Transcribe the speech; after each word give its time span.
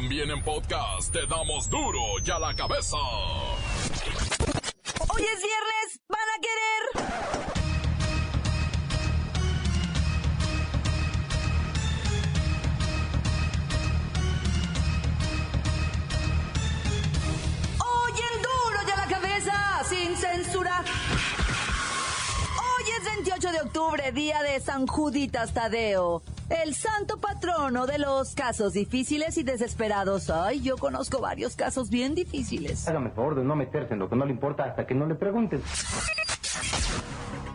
También 0.00 0.30
en 0.30 0.40
podcast 0.44 1.12
te 1.12 1.26
damos 1.26 1.68
duro 1.68 1.98
y 2.24 2.30
a 2.30 2.38
la 2.38 2.54
cabeza. 2.54 2.96
Hoy 5.08 5.22
es 5.22 5.42
viernes, 5.42 6.00
¿van 6.08 6.20
a 6.20 6.38
querer? 6.40 6.82
Hoy 17.84 18.12
en 18.12 18.40
duro 18.40 18.78
y 18.86 18.90
a 18.92 18.96
la 18.96 19.08
cabeza, 19.08 19.82
sin 19.88 20.16
censura. 20.16 20.84
Hoy 22.56 22.84
es 23.00 23.04
28 23.04 23.50
de 23.50 23.60
octubre, 23.62 24.12
día 24.12 24.44
de 24.44 24.60
San 24.60 24.86
Juditas 24.86 25.52
Tadeo. 25.52 26.22
El 26.48 26.74
santo 26.74 27.18
patrono 27.20 27.86
de 27.86 27.98
los 27.98 28.34
casos 28.34 28.72
difíciles 28.72 29.36
y 29.36 29.42
desesperados. 29.42 30.30
Ay, 30.30 30.62
yo 30.62 30.78
conozco 30.78 31.20
varios 31.20 31.56
casos 31.56 31.90
bien 31.90 32.14
difíciles. 32.14 32.88
Hágame 32.88 33.08
el 33.08 33.14
favor 33.14 33.34
de 33.34 33.44
no 33.44 33.54
meterse 33.54 33.92
en 33.92 34.00
lo 34.00 34.08
que 34.08 34.16
no 34.16 34.24
le 34.24 34.32
importa 34.32 34.64
hasta 34.64 34.86
que 34.86 34.94
no 34.94 35.06
le 35.06 35.14
pregunten. 35.14 35.62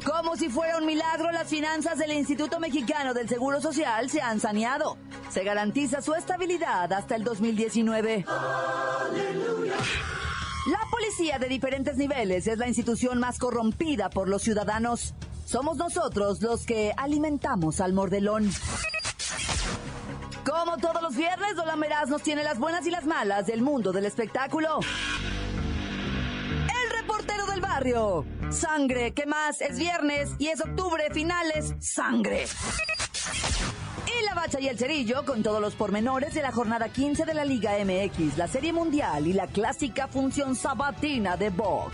Como 0.06 0.36
si 0.36 0.50
fuera 0.50 0.78
un 0.78 0.86
milagro, 0.86 1.32
las 1.32 1.48
finanzas 1.48 1.98
del 1.98 2.12
Instituto 2.12 2.60
Mexicano 2.60 3.16
del 3.16 3.28
Seguro 3.28 3.62
Social 3.62 4.10
se 4.12 4.22
han 4.22 4.40
saneado. 4.40 4.98
Se 5.30 5.44
garantiza 5.44 6.02
su 6.02 6.14
estabilidad 6.14 6.92
hasta 6.94 7.16
el 7.16 7.24
2019. 7.24 8.26
La 10.68 10.80
policía 10.92 11.40
de 11.40 11.48
diferentes 11.48 11.98
niveles 11.98 12.46
es 12.48 12.58
la 12.60 12.68
institución 12.68 13.20
más 13.20 13.40
corrompida 13.40 14.10
por 14.10 14.30
los 14.30 14.44
ciudadanos. 14.44 15.16
Somos 15.46 15.78
nosotros 15.78 16.42
los 16.42 16.66
que 16.66 16.94
alimentamos 16.98 17.82
al 17.82 17.94
mordelón. 17.94 18.50
Como 20.46 20.78
todos 20.78 21.02
los 21.02 21.16
viernes, 21.16 21.54
Meraz 21.78 22.10
nos 22.10 22.22
tiene 22.22 22.44
las 22.44 22.60
buenas 22.60 22.86
y 22.86 22.92
las 22.92 23.06
malas 23.06 23.48
del 23.48 23.62
mundo 23.62 23.92
del 23.92 24.06
espectáculo. 24.06 24.80
El 26.84 27.02
reportero 27.02 27.46
del 27.48 27.62
barrio. 27.62 28.26
Sangre, 28.52 29.14
¿qué 29.14 29.26
más? 29.26 29.62
Es 29.62 29.78
viernes 29.80 30.32
y 30.38 30.48
es 30.48 30.62
octubre, 30.62 31.06
finales, 31.12 31.74
sangre. 31.80 32.46
Y 34.06 34.26
la 34.26 34.36
bacha 34.36 34.60
y 34.60 34.68
el 34.68 34.78
cerillo 34.78 35.26
con 35.26 35.42
todos 35.42 35.60
los 35.60 35.74
pormenores 35.76 36.34
de 36.34 36.42
la 36.42 36.52
jornada 36.52 36.90
15 36.90 37.26
de 37.26 37.34
la 37.34 37.46
Liga 37.46 37.72
MX, 37.84 38.38
la 38.38 38.48
Serie 38.48 38.74
Mundial 38.74 39.26
y 39.28 39.34
la 39.34 39.48
clásica 39.48 40.08
función 40.08 40.56
sabatina 40.56 41.36
de 41.38 41.50
box. 41.50 41.94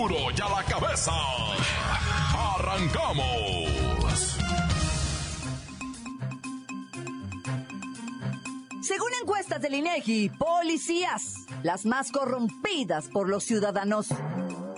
Y 0.00 0.40
a 0.40 0.48
la 0.48 0.62
cabeza. 0.62 1.10
Arrancamos. 2.54 4.38
Según 8.80 9.10
encuestas 9.20 9.60
del 9.60 9.74
INEGI, 9.74 10.30
policías, 10.38 11.34
las 11.64 11.84
más 11.84 12.12
corrompidas 12.12 13.08
por 13.08 13.28
los 13.28 13.42
ciudadanos. 13.42 14.06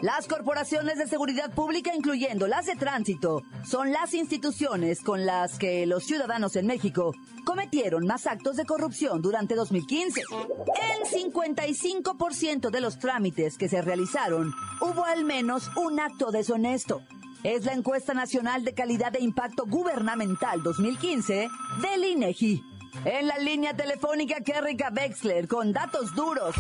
Las 0.02 0.26
corporaciones 0.26 0.96
de 0.96 1.06
seguridad 1.06 1.50
pública, 1.52 1.94
incluyendo 1.94 2.46
las 2.46 2.64
de 2.64 2.74
tránsito, 2.74 3.42
son 3.66 3.92
las 3.92 4.14
instituciones 4.14 5.02
con 5.02 5.26
las 5.26 5.58
que 5.58 5.84
los 5.84 6.04
ciudadanos 6.04 6.56
en 6.56 6.66
México 6.66 7.14
cometieron 7.44 8.06
más 8.06 8.26
actos 8.26 8.56
de 8.56 8.64
corrupción 8.64 9.20
durante 9.20 9.54
2015. 9.54 10.22
En 10.32 11.30
55% 11.30 12.70
de 12.70 12.80
los 12.80 12.98
trámites 12.98 13.58
que 13.58 13.68
se 13.68 13.82
realizaron, 13.82 14.54
hubo 14.80 15.04
al 15.04 15.24
menos 15.26 15.70
un 15.76 16.00
acto 16.00 16.30
deshonesto. 16.30 17.02
Es 17.42 17.66
la 17.66 17.74
encuesta 17.74 18.14
nacional 18.14 18.64
de 18.64 18.72
calidad 18.72 19.12
de 19.12 19.20
impacto 19.20 19.66
gubernamental 19.66 20.62
2015 20.62 21.48
del 21.82 22.04
INEGI. 22.04 22.64
En 23.04 23.26
la 23.28 23.36
línea 23.38 23.76
telefónica 23.76 24.40
Kerrika 24.40 24.90
Wexler 24.94 25.46
con 25.46 25.74
datos 25.74 26.14
duros. 26.14 26.54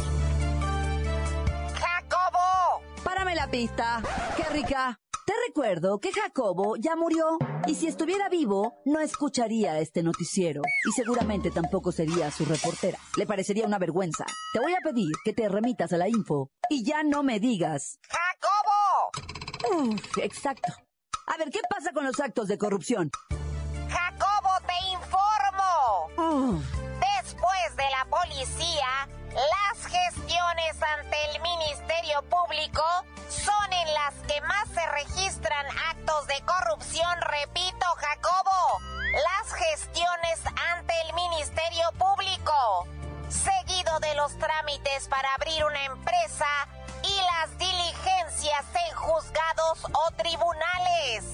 Párame 3.20 3.36
la 3.36 3.50
pista. 3.50 4.02
Kerrika, 4.34 4.98
te 5.26 5.34
recuerdo 5.46 6.00
que 6.00 6.10
Jacobo 6.10 6.76
ya 6.76 6.96
murió 6.96 7.36
y 7.66 7.74
si 7.74 7.86
estuviera 7.86 8.30
vivo 8.30 8.80
no 8.86 8.98
escucharía 8.98 9.78
este 9.78 10.02
noticiero 10.02 10.62
y 10.88 10.92
seguramente 10.92 11.50
tampoco 11.50 11.92
sería 11.92 12.30
su 12.30 12.46
reportera. 12.46 12.96
Le 13.18 13.26
parecería 13.26 13.66
una 13.66 13.78
vergüenza. 13.78 14.24
Te 14.54 14.60
voy 14.60 14.72
a 14.72 14.80
pedir 14.82 15.12
que 15.22 15.34
te 15.34 15.50
remitas 15.50 15.92
a 15.92 15.98
la 15.98 16.08
info 16.08 16.50
y 16.70 16.82
ya 16.82 17.02
no 17.02 17.22
me 17.22 17.40
digas. 17.40 17.98
¡Jacobo! 18.08 19.90
Uf, 19.92 20.16
exacto. 20.22 20.72
A 21.26 21.36
ver, 21.36 21.50
¿qué 21.50 21.60
pasa 21.68 21.92
con 21.92 22.06
los 22.06 22.18
actos 22.20 22.48
de 22.48 22.56
corrupción? 22.56 23.10
¡Jacobo, 23.90 24.48
te 24.66 24.92
informo! 24.94 26.56
Uf, 26.56 26.64
Después 27.22 27.76
de 27.76 27.84
la 27.90 28.06
policía, 28.08 29.08
las 29.34 29.86
gestiones 29.86 30.76
ante 30.98 31.16
el 31.30 31.40
Ministerio 31.42 32.22
Público 32.22 32.82
son 33.28 33.72
en 33.72 33.94
las 33.94 34.14
que 34.26 34.40
más 34.42 34.68
se 34.68 34.86
registran 34.86 35.66
actos 35.90 36.26
de 36.26 36.40
corrupción, 36.44 37.20
repito, 37.20 37.86
Jacobo, 37.96 38.80
las 39.12 39.52
gestiones 39.52 40.40
ante 40.74 40.94
el 41.06 41.14
Ministerio 41.14 41.92
Público, 41.92 42.88
seguido 43.28 44.00
de 44.00 44.14
los 44.16 44.36
trámites 44.38 45.06
para 45.08 45.32
abrir 45.34 45.64
una 45.64 45.84
empresa 45.84 46.46
y 47.04 47.16
las 47.16 47.56
diligencias 47.58 48.64
en 48.88 48.96
juzgados 48.96 49.84
o 49.84 50.10
tribunales. 50.16 51.24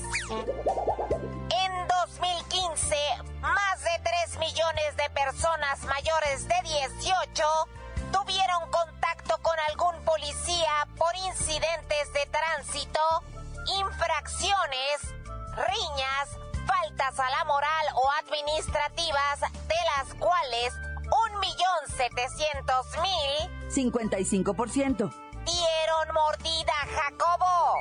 En 1.51 1.89
2015, 1.89 2.97
más 3.41 3.83
de 3.83 4.01
3 4.27 4.39
millones 4.39 4.97
de 4.97 5.11
personas 5.11 5.83
mayores 5.85 6.47
de 6.47 6.61
18 6.63 7.45
tuvieron 8.13 8.71
contacto 8.71 9.39
con 9.43 9.59
algún 9.71 9.95
policía 10.05 10.87
por 10.97 11.15
incidentes 11.17 12.13
de 12.13 12.27
tránsito, 12.27 13.01
infracciones, 13.81 15.15
riñas, 15.57 16.39
faltas 16.67 17.19
a 17.19 17.31
la 17.31 17.45
moral 17.45 17.87
o 17.95 18.11
administrativas, 18.21 19.41
de 19.41 19.77
las 19.97 20.15
cuales 20.15 20.75
1.700.000 21.89 23.57
55%. 23.71 25.13
dieron 25.45 26.15
mordida 26.15 26.73
a 26.83 26.87
Jacobo. 26.87 27.81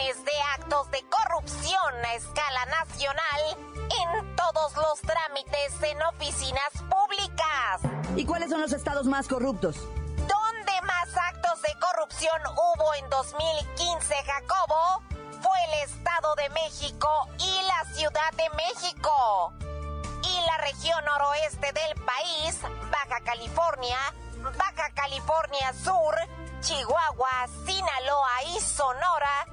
Casi 0.00 0.06
10 0.06 0.16
millones 0.16 0.24
de 0.24 0.32
actos 0.54 0.90
de 0.90 1.04
corrupción 1.08 1.94
a 2.04 2.14
escala 2.14 2.64
nacional 2.66 3.40
en 3.78 4.36
todos 4.36 4.74
los 4.76 5.00
trámites 5.02 5.82
en 5.82 6.02
oficinas 6.02 6.70
públicas. 6.88 7.80
¿Y 8.16 8.24
cuáles 8.24 8.50
son 8.50 8.60
los 8.60 8.72
estados 8.72 9.06
más 9.06 9.28
corruptos? 9.28 9.76
¿Dónde 10.16 10.72
más 10.86 11.08
actos 11.16 11.60
de 11.62 11.74
corrupción 11.78 12.40
hubo 12.54 12.94
en 12.94 13.10
2015, 13.10 14.14
Jacobo? 14.24 15.02
Fue 15.42 15.58
el 15.68 15.90
Estado 15.90 16.34
de 16.36 16.48
México 16.50 17.28
y 17.38 17.62
la 17.66 17.94
Ciudad 17.94 18.32
de 18.36 18.48
México. 18.56 19.52
Y 20.22 20.46
la 20.46 20.58
región 20.58 21.04
noroeste 21.04 21.72
del 21.72 22.04
país, 22.04 22.58
Baja 22.90 23.20
California, 23.24 23.98
Baja 24.56 24.90
California 24.94 25.72
Sur, 25.84 26.14
Chihuahua, 26.60 27.48
Sinaloa 27.66 28.44
y 28.54 28.60
Sonora, 28.60 29.46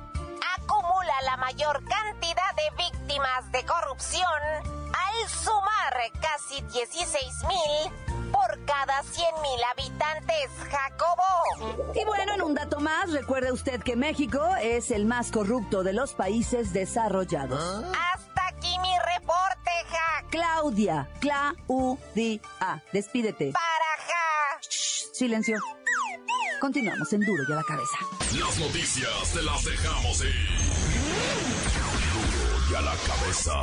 acumula 0.56 1.14
la 1.26 1.38
mayor 1.38 1.84
cantidad 1.86 2.56
de 2.56 2.84
víctimas 2.84 3.52
de 3.52 3.66
corrupción 3.66 4.24
al 4.64 5.30
sumar 5.30 5.94
casi 6.22 6.62
16 6.62 7.44
mil 7.48 8.32
por 8.32 8.66
cada 8.66 9.04
100 9.04 9.26
mil 9.42 9.64
habitantes, 9.72 10.50
Jacobo. 10.70 11.94
Y 11.96 12.06
bueno, 12.06 12.34
en 12.34 12.42
un 12.42 12.54
dato 12.54 12.80
más, 12.80 13.12
recuerde 13.12 13.52
usted 13.52 13.82
que 13.82 13.96
México 13.96 14.40
es 14.62 14.92
el 14.92 15.06
más 15.06 15.32
corrupto 15.32 15.84
de 15.84 15.94
los 15.94 16.14
países 16.14 16.74
desarrollados. 16.74 17.86
Hasta 18.14 18.48
aquí 18.48 18.78
mi 18.80 18.92
reporte, 19.16 19.72
Ja. 19.90 20.26
Claudia, 20.30 21.10
Claudia, 21.20 22.84
despídete. 22.92 23.54
Para 23.54 23.88
Shh, 24.62 25.14
silencio. 25.14 25.77
Continuamos 26.60 27.14
en 27.14 27.22
Duro 27.22 27.44
y 27.48 27.52
a 27.52 27.56
la 27.56 27.64
cabeza. 27.64 27.98
Las 28.40 28.60
noticias 28.60 29.34
te 29.34 29.44
las 29.44 29.64
dejamos 29.64 30.22
ir. 30.22 30.34
Duro 32.14 32.72
y 32.72 32.76
a 32.76 32.82
la 32.82 32.96
cabeza. 32.96 33.54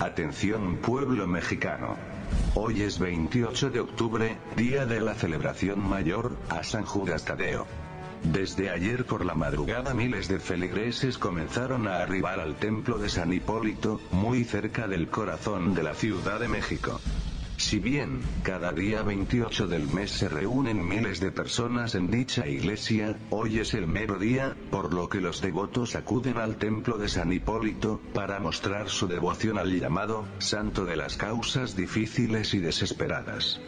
Atención 0.00 0.78
pueblo 0.78 1.28
mexicano. 1.28 1.96
Hoy 2.54 2.82
es 2.82 2.98
28 2.98 3.70
de 3.70 3.80
octubre, 3.80 4.38
día 4.56 4.84
de 4.84 5.00
la 5.00 5.14
celebración 5.14 5.80
mayor, 5.80 6.36
a 6.48 6.64
San 6.64 6.84
Judas 6.84 7.24
Tadeo. 7.24 7.81
Desde 8.24 8.70
ayer 8.70 9.04
por 9.04 9.24
la 9.24 9.34
madrugada 9.34 9.94
miles 9.94 10.28
de 10.28 10.38
feligreses 10.38 11.18
comenzaron 11.18 11.88
a 11.88 11.96
arribar 11.98 12.40
al 12.40 12.56
templo 12.56 12.98
de 12.98 13.08
San 13.08 13.32
Hipólito, 13.32 14.00
muy 14.12 14.44
cerca 14.44 14.86
del 14.86 15.08
corazón 15.08 15.74
de 15.74 15.82
la 15.82 15.94
Ciudad 15.94 16.38
de 16.40 16.48
México. 16.48 17.00
Si 17.56 17.78
bien, 17.78 18.20
cada 18.42 18.72
día 18.72 19.02
28 19.02 19.68
del 19.68 19.86
mes 19.86 20.10
se 20.10 20.28
reúnen 20.28 20.86
miles 20.86 21.20
de 21.20 21.30
personas 21.30 21.94
en 21.94 22.10
dicha 22.10 22.46
iglesia, 22.46 23.16
hoy 23.30 23.60
es 23.60 23.74
el 23.74 23.86
mero 23.86 24.18
día, 24.18 24.56
por 24.70 24.92
lo 24.92 25.08
que 25.08 25.20
los 25.20 25.40
devotos 25.40 25.94
acuden 25.94 26.38
al 26.38 26.56
templo 26.56 26.98
de 26.98 27.08
San 27.08 27.32
Hipólito, 27.32 28.00
para 28.14 28.40
mostrar 28.40 28.88
su 28.88 29.06
devoción 29.06 29.58
al 29.58 29.78
llamado, 29.78 30.26
santo 30.38 30.84
de 30.84 30.96
las 30.96 31.16
causas 31.16 31.76
difíciles 31.76 32.52
y 32.54 32.58
desesperadas. 32.58 33.60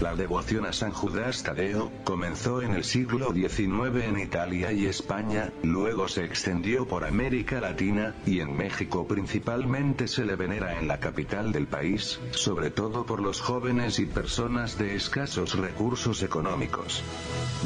La 0.00 0.16
devoción 0.16 0.66
a 0.66 0.72
San 0.72 0.90
Judas 0.90 1.44
Tadeo 1.44 1.92
comenzó 2.02 2.62
en 2.62 2.72
el 2.72 2.82
siglo 2.82 3.32
XIX 3.32 4.04
en 4.04 4.18
Italia 4.18 4.72
y 4.72 4.86
España, 4.86 5.52
luego 5.62 6.08
se 6.08 6.24
extendió 6.24 6.86
por 6.86 7.04
América 7.04 7.60
Latina, 7.60 8.14
y 8.26 8.40
en 8.40 8.56
México 8.56 9.06
principalmente 9.06 10.08
se 10.08 10.24
le 10.24 10.34
venera 10.34 10.78
en 10.78 10.88
la 10.88 10.98
capital 10.98 11.52
del 11.52 11.68
país, 11.68 12.18
sobre 12.32 12.70
todo 12.70 13.06
por 13.06 13.20
los 13.20 13.40
jóvenes 13.40 14.00
y 14.00 14.06
personas 14.06 14.78
de 14.78 14.96
escasos 14.96 15.56
recursos 15.56 16.22
económicos. 16.22 17.02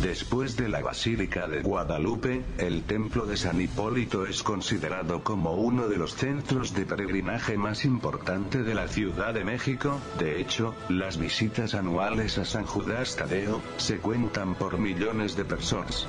Después 0.03 0.57
de 0.57 0.69
la 0.69 0.83
Basílica 0.83 1.49
de 1.49 1.63
Guadalupe, 1.63 2.45
el 2.59 2.83
templo 2.83 3.25
de 3.25 3.37
San 3.37 3.61
Hipólito 3.61 4.27
es 4.27 4.43
considerado 4.43 5.25
como 5.25 5.55
uno 5.55 5.89
de 5.89 5.97
los 5.97 6.15
centros 6.15 6.75
de 6.75 6.85
peregrinaje 6.85 7.57
más 7.57 7.85
importante 7.85 8.63
de 8.63 8.75
la 8.75 8.87
Ciudad 8.87 9.33
de 9.33 9.45
México, 9.45 9.99
de 10.19 10.41
hecho, 10.41 10.75
las 10.89 11.19
visitas 11.19 11.75
anuales 11.75 12.18
a 12.19 12.45
San 12.45 12.67
Judas 12.67 13.15
Tadeo, 13.15 13.63
se 13.77 13.99
cuentan 13.99 14.57
por 14.57 14.77
millones 14.77 15.37
de 15.37 15.45
personas. 15.45 16.05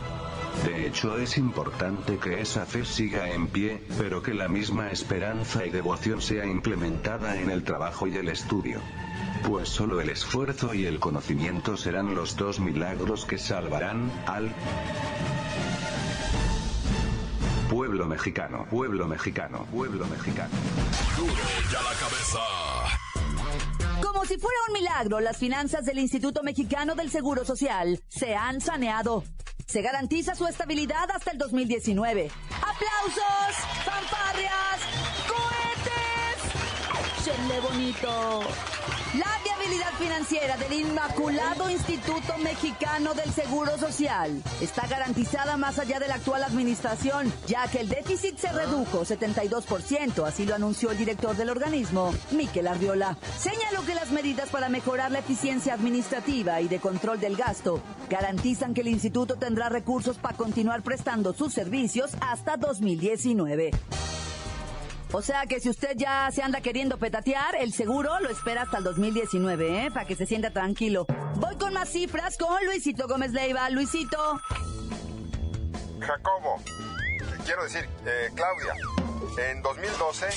De 0.66 0.88
hecho 0.88 1.16
es 1.20 1.38
importante 1.38 2.18
que 2.18 2.42
esa 2.42 2.66
fe 2.66 2.84
siga 2.84 3.30
en 3.30 3.46
pie, 3.46 3.84
pero 4.00 4.24
que 4.24 4.34
la 4.34 4.48
misma 4.48 4.90
esperanza 4.90 5.68
y 5.68 5.70
devoción 5.70 6.20
sea 6.20 6.48
implementada 6.48 7.40
en 7.40 7.52
el 7.52 7.64
trabajo 7.64 8.08
y 8.08 8.18
el 8.18 8.28
estudio. 8.28 8.82
Pues 9.48 9.70
solo 9.70 10.02
el 10.02 10.10
esfuerzo 10.10 10.74
y 10.74 10.88
el 10.88 11.00
conocimiento 11.00 11.78
serán 11.78 12.16
los 12.16 12.36
dos 12.36 12.60
milagros 12.60 13.26
que 13.26 13.38
salvarán 13.38 14.12
al 14.26 14.52
pueblo 17.70 18.08
mexicano, 18.08 18.66
pueblo 18.68 19.08
mexicano, 19.08 19.68
pueblo 19.72 20.08
mexicano. 20.08 20.56
Duro 21.16 21.34
ya 21.72 21.84
la 21.84 21.94
cabeza. 22.00 22.79
Como 24.20 24.28
si 24.28 24.38
fuera 24.38 24.58
un 24.68 24.74
milagro, 24.74 25.22
las 25.22 25.38
finanzas 25.38 25.86
del 25.86 25.98
Instituto 25.98 26.44
Mexicano 26.44 26.94
del 26.94 27.10
Seguro 27.10 27.46
Social 27.46 28.02
se 28.10 28.36
han 28.36 28.60
saneado. 28.60 29.24
Se 29.66 29.82
garantiza 29.82 30.36
su 30.36 30.46
estabilidad 30.46 31.10
hasta 31.16 31.32
el 31.32 31.38
2019. 31.38 32.30
¡Aplausos! 32.58 33.56
¡Fanfarrias! 33.86 34.82
¡Cohetes! 35.26 36.44
¡Chenle 37.24 37.62
bonito! 37.62 38.42
La 39.14 39.49
viabilidad 39.70 39.94
financiera 40.00 40.58
del 40.58 40.74
Inmaculado 40.74 41.70
Instituto 41.70 42.38
Mexicano 42.40 43.14
del 43.14 43.32
Seguro 43.32 43.78
Social 43.78 44.42
está 44.62 44.88
garantizada 44.88 45.58
más 45.58 45.78
allá 45.78 46.00
de 46.00 46.08
la 46.08 46.16
actual 46.16 46.44
administración, 46.44 47.32
ya 47.46 47.68
que 47.68 47.82
el 47.82 47.90
déficit 47.90 48.38
se 48.38 48.52
redujo 48.52 49.06
72%, 49.06 50.26
así 50.26 50.46
lo 50.46 50.56
anunció 50.56 50.92
el 50.92 50.98
director 50.98 51.36
del 51.36 51.50
organismo, 51.50 52.14
Miquel 52.32 52.68
Arriola. 52.68 53.18
Señaló 53.38 53.86
que 53.86 53.94
las 53.94 54.12
medidas 54.12 54.50
para 54.50 54.70
mejorar 54.70 55.12
la 55.12 55.20
eficiencia 55.20 55.76
administrativa 55.76 56.62
y 56.62 56.68
de 56.68 56.80
control 56.80 57.20
del 57.20 57.36
gasto 57.36 57.82
garantizan 58.10 58.74
que 58.74 58.82
el 58.82 58.88
instituto 58.88 59.36
tendrá 59.36 59.70
recursos 59.70 60.18
para 60.18 60.36
continuar 60.36 60.82
prestando 60.82 61.34
sus 61.34 61.54
servicios 61.54 62.12
hasta 62.22 62.58
2019. 62.58 63.72
O 65.12 65.24
sea 65.24 65.48
que 65.48 65.60
si 65.60 65.70
usted 65.70 65.94
ya 65.96 66.30
se 66.32 66.44
anda 66.44 66.62
queriendo 66.62 66.98
petatear, 66.98 67.56
el 67.56 67.74
seguro 67.74 68.20
lo 68.20 68.30
espera 68.30 68.62
hasta 68.62 68.78
el 68.78 68.84
2019, 68.84 69.86
¿eh? 69.86 69.92
Para 69.92 70.06
que 70.06 70.16
se 70.16 70.28
sienta 70.28 70.52
tranquilo. 70.52 71.08
Voy 71.36 71.58
con 71.58 71.74
más 71.74 71.90
cifras 71.90 72.38
con 72.38 72.64
Luisito 72.66 73.08
Gómez 73.08 73.32
Leiva. 73.32 73.70
Luisito. 73.72 74.40
Jacobo, 76.00 76.62
quiero 77.44 77.64
decir, 77.64 77.90
eh, 78.06 78.30
Claudia, 78.36 78.76
en 79.50 79.62
2012 79.64 80.28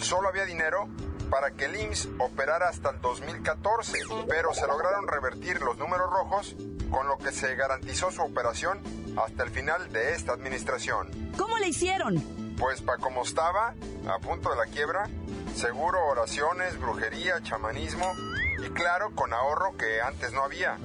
solo 0.00 0.28
había 0.28 0.44
dinero 0.44 0.88
para 1.28 1.50
que 1.50 1.64
el 1.64 1.74
IMSS 1.74 2.08
operara 2.20 2.68
hasta 2.68 2.90
el 2.90 3.00
2014, 3.00 3.98
pero 4.28 4.54
se 4.54 4.66
lograron 4.66 5.08
revertir 5.08 5.60
los 5.60 5.76
números 5.76 6.08
rojos, 6.10 6.54
con 6.90 7.08
lo 7.08 7.18
que 7.18 7.32
se 7.32 7.56
garantizó 7.56 8.12
su 8.12 8.22
operación 8.22 8.80
hasta 9.16 9.42
el 9.42 9.50
final 9.50 9.92
de 9.92 10.14
esta 10.14 10.32
administración. 10.32 11.10
¿Cómo 11.36 11.58
le 11.58 11.68
hicieron? 11.68 12.43
Pues 12.64 12.80
para 12.80 12.96
como 12.96 13.24
estaba, 13.24 13.74
a 14.08 14.18
punto 14.20 14.48
de 14.48 14.56
la 14.56 14.64
quiebra, 14.64 15.10
seguro 15.54 16.02
oraciones, 16.06 16.80
brujería, 16.80 17.42
chamanismo 17.42 18.10
y 18.58 18.70
claro, 18.70 19.14
con 19.14 19.34
ahorro 19.34 19.76
que 19.76 20.00
antes 20.00 20.32
no 20.32 20.42
había. 20.42 20.78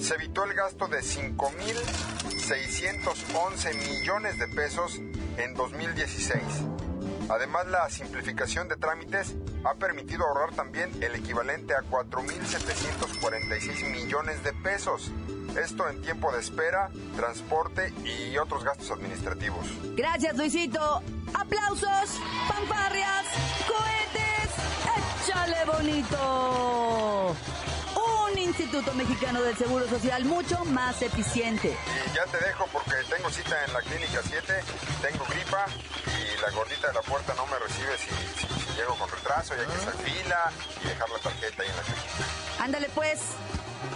Se 0.00 0.16
evitó 0.16 0.42
el 0.42 0.54
gasto 0.54 0.88
de 0.88 1.02
5.611 1.02 3.74
millones 3.76 4.40
de 4.40 4.48
pesos 4.48 5.00
en 5.36 5.54
2016. 5.54 6.42
Además, 7.28 7.68
la 7.68 7.88
simplificación 7.90 8.66
de 8.66 8.74
trámites 8.74 9.36
ha 9.62 9.74
permitido 9.74 10.26
ahorrar 10.26 10.52
también 10.56 10.90
el 11.00 11.14
equivalente 11.14 11.76
a 11.76 11.82
4.746 11.82 13.88
millones 13.88 14.42
de 14.42 14.52
pesos. 14.52 15.12
Esto 15.56 15.88
en 15.88 16.00
tiempo 16.02 16.32
de 16.32 16.40
espera, 16.40 16.90
transporte 17.16 17.92
y 18.04 18.36
otros 18.38 18.64
gastos 18.64 18.90
administrativos. 18.90 19.64
Gracias, 19.96 20.36
Luisito. 20.36 21.02
Aplausos, 21.32 22.18
fanfarrias, 22.48 23.24
cohetes, 23.66 24.50
échale 25.24 25.64
bonito. 25.64 27.36
Un 27.96 28.38
Instituto 28.38 28.92
Mexicano 28.94 29.42
del 29.42 29.56
Seguro 29.56 29.88
Social 29.88 30.24
mucho 30.24 30.64
más 30.66 31.00
eficiente. 31.02 31.68
Y 32.10 32.14
ya 32.16 32.24
te 32.26 32.38
dejo 32.44 32.66
porque 32.72 32.94
tengo 33.14 33.30
cita 33.30 33.64
en 33.64 33.72
la 33.72 33.80
clínica 33.80 34.20
7, 34.24 34.54
tengo 35.02 35.24
gripa 35.26 35.66
y 36.06 36.40
la 36.42 36.50
gordita 36.50 36.88
de 36.88 36.94
la 36.94 37.02
puerta 37.02 37.32
no 37.34 37.46
me 37.46 37.58
recibe 37.60 37.96
si, 37.98 38.10
si- 38.40 38.60
si 38.60 38.76
llego 38.76 38.94
con 38.96 39.08
retraso 39.08 39.54
y 39.56 39.60
hay 39.60 39.66
que 39.66 39.72
hacer 39.72 39.94
fila 40.04 40.50
y 40.84 40.88
dejar 40.88 41.08
la 41.10 41.18
tarjeta 41.18 41.62
ahí 41.62 41.68
en 41.68 41.76
la 41.76 41.82
clínica. 41.82 42.64
Ándale 42.64 42.88
pues. 42.94 43.20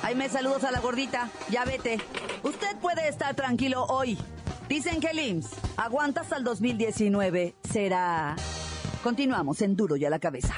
Ahí 0.02 0.14
me 0.14 0.28
saludos 0.28 0.64
a 0.64 0.71
la 0.71 0.80
gordita. 0.80 1.30
Ya 1.50 1.64
vete. 1.64 1.99
Usted 2.42 2.76
puede 2.80 3.09
estar 3.09 3.35
tranquilo 3.35 3.85
hoy. 3.85 4.18
Dicen 4.68 5.00
que 5.00 5.09
el 5.09 5.18
IMSS 5.18 5.50
aguanta 5.76 6.21
hasta 6.21 6.37
el 6.37 6.45
2019. 6.45 7.57
Será. 7.71 8.37
Continuamos 9.02 9.62
en 9.62 9.76
Duro 9.76 9.97
y 9.97 10.04
a 10.04 10.11
la 10.11 10.18
cabeza. 10.18 10.54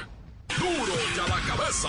Duro 0.57 0.93
ya 1.15 1.23
la 1.27 1.39
cabeza. 1.47 1.87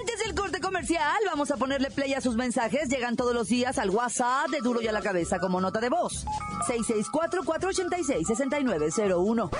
Antes 0.00 0.20
del 0.24 0.34
corte 0.34 0.60
comercial, 0.60 1.16
vamos 1.26 1.50
a 1.50 1.56
ponerle 1.56 1.90
play 1.90 2.14
a 2.14 2.20
sus 2.20 2.36
mensajes. 2.36 2.88
Llegan 2.88 3.16
todos 3.16 3.34
los 3.34 3.48
días 3.48 3.78
al 3.78 3.90
WhatsApp 3.90 4.48
de 4.50 4.60
Duro 4.60 4.80
y 4.80 4.86
a 4.86 4.92
la 4.92 5.02
cabeza 5.02 5.40
como 5.40 5.60
nota 5.60 5.80
de 5.80 5.88
voz. 5.88 6.24
664-486-6901. 6.68 9.50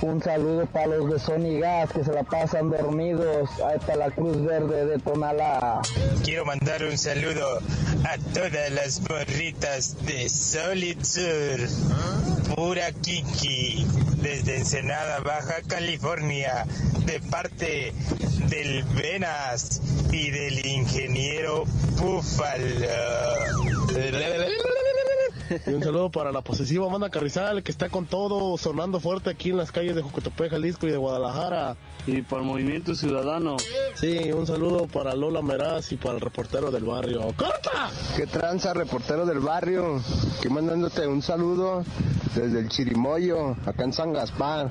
Un 0.00 0.22
saludo 0.22 0.64
para 0.66 0.86
los 0.86 1.10
de 1.10 1.18
Sony 1.18 1.58
Gas 1.60 1.92
que 1.92 2.04
se 2.04 2.12
la 2.12 2.22
pasan 2.22 2.70
dormidos. 2.70 3.50
Está 3.74 3.96
la 3.96 4.10
Cruz 4.10 4.44
Verde 4.44 4.86
de 4.86 4.98
Tonalá. 4.98 5.80
Quiero 6.22 6.44
mandar 6.44 6.84
un 6.84 6.96
saludo 6.96 7.58
a 8.04 8.18
todas 8.32 8.70
las 8.70 9.00
morritas 9.08 9.96
de 10.06 10.28
Solid 10.28 11.02
Sur. 11.02 12.54
Pura 12.54 12.92
Kiki, 12.92 13.86
desde 14.22 14.58
Ensenada, 14.58 15.18
Baja 15.20 15.62
California, 15.66 16.64
de 17.04 17.20
parte 17.20 17.92
del 18.48 18.84
Venas 18.84 19.82
y 20.12 20.30
del 20.30 20.64
ingeniero 20.64 21.64
Búfalo. 21.96 22.86
Y 25.66 25.70
un 25.70 25.82
saludo 25.82 26.10
para 26.10 26.32
la 26.32 26.42
posesiva 26.42 26.86
banda 26.86 27.10
Carrizal 27.10 27.62
que 27.62 27.72
está 27.72 27.88
con 27.88 28.06
todo 28.06 28.56
sonando 28.58 29.00
fuerte 29.00 29.30
aquí 29.30 29.50
en 29.50 29.56
las 29.56 29.72
calles 29.72 29.94
de 29.94 30.02
Jocotepec, 30.02 30.50
Jalisco 30.50 30.86
y 30.86 30.90
de 30.90 30.96
Guadalajara. 30.96 31.76
Y 32.06 32.22
para 32.22 32.42
el 32.42 32.48
Movimiento 32.48 32.94
Ciudadano. 32.94 33.56
Sí, 33.94 34.32
un 34.32 34.46
saludo 34.46 34.86
para 34.86 35.14
Lola 35.14 35.42
Meraz 35.42 35.92
y 35.92 35.96
para 35.96 36.14
el 36.14 36.20
reportero 36.20 36.70
del 36.70 36.84
barrio. 36.84 37.20
¡Corta! 37.36 37.90
¿Qué 38.16 38.26
tranza, 38.26 38.74
reportero 38.74 39.26
del 39.26 39.40
barrio? 39.40 40.00
Que 40.40 40.48
mandándote 40.48 41.06
un 41.06 41.22
saludo 41.22 41.84
desde 42.34 42.60
el 42.60 42.68
Chirimoyo, 42.68 43.56
acá 43.66 43.84
en 43.84 43.92
San 43.92 44.12
Gaspar. 44.12 44.70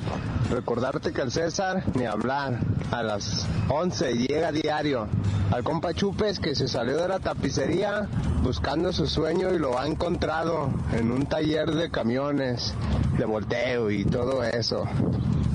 Recordarte 0.49 1.11
que 1.11 1.21
el 1.21 1.31
César, 1.31 1.83
ni 1.95 2.05
hablar, 2.05 2.59
a 2.91 3.03
las 3.03 3.45
11 3.69 4.13
llega 4.13 4.51
diario. 4.51 5.07
Al 5.51 5.63
compa 5.63 5.93
Chupes 5.93 6.39
que 6.39 6.55
se 6.55 6.67
salió 6.67 6.97
de 6.97 7.07
la 7.07 7.19
tapicería 7.19 8.07
buscando 8.43 8.91
su 8.91 9.07
sueño 9.07 9.53
y 9.53 9.59
lo 9.59 9.79
ha 9.79 9.87
encontrado 9.87 10.69
en 10.93 11.11
un 11.11 11.25
taller 11.25 11.71
de 11.71 11.89
camiones, 11.89 12.73
de 13.17 13.25
volteo 13.25 13.89
y 13.89 14.05
todo 14.05 14.43
eso. 14.43 14.85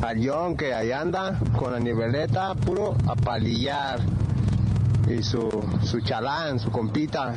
Al 0.03 0.27
John 0.27 0.57
que 0.57 0.75
ahí 0.75 0.93
anda 0.93 1.39
con 1.59 1.73
la 1.73 1.81
niveleta 1.81 2.55
puro 2.55 2.97
a 3.07 3.15
palillar 3.15 4.01
y 5.09 5.23
su, 5.23 5.49
su 5.85 6.01
chalán, 6.01 6.59
su 6.59 6.71
compita 6.71 7.35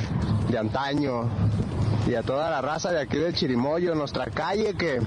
de 0.48 0.58
antaño 0.58 1.28
y 2.06 2.14
a 2.14 2.22
toda 2.22 2.50
la 2.50 2.60
raza 2.60 2.90
de 2.90 3.00
aquí 3.00 3.18
del 3.18 3.34
Chirimoyo, 3.34 3.94
nuestra 3.94 4.26
calle 4.26 4.74
que 4.74 5.00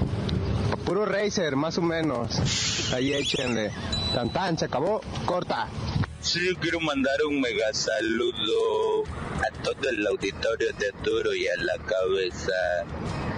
puro 0.85 1.05
racer 1.05 1.55
más 1.55 1.77
o 1.77 1.81
menos. 1.81 2.91
Ahí 2.93 3.13
échenle. 3.13 3.71
Tan 4.13 4.29
tan, 4.29 4.57
se 4.57 4.65
acabó, 4.65 5.01
corta. 5.25 5.67
Sí, 6.21 6.53
quiero 6.59 6.81
mandar 6.81 7.15
un 7.27 7.39
mega 7.39 7.73
saludo 7.73 9.03
a 9.05 9.63
todo 9.63 9.89
el 9.89 10.05
auditorio 10.05 10.67
de 10.73 10.91
Duro 11.01 11.33
y 11.33 11.47
a 11.47 11.55
la 11.57 11.77
cabeza. 11.85 12.85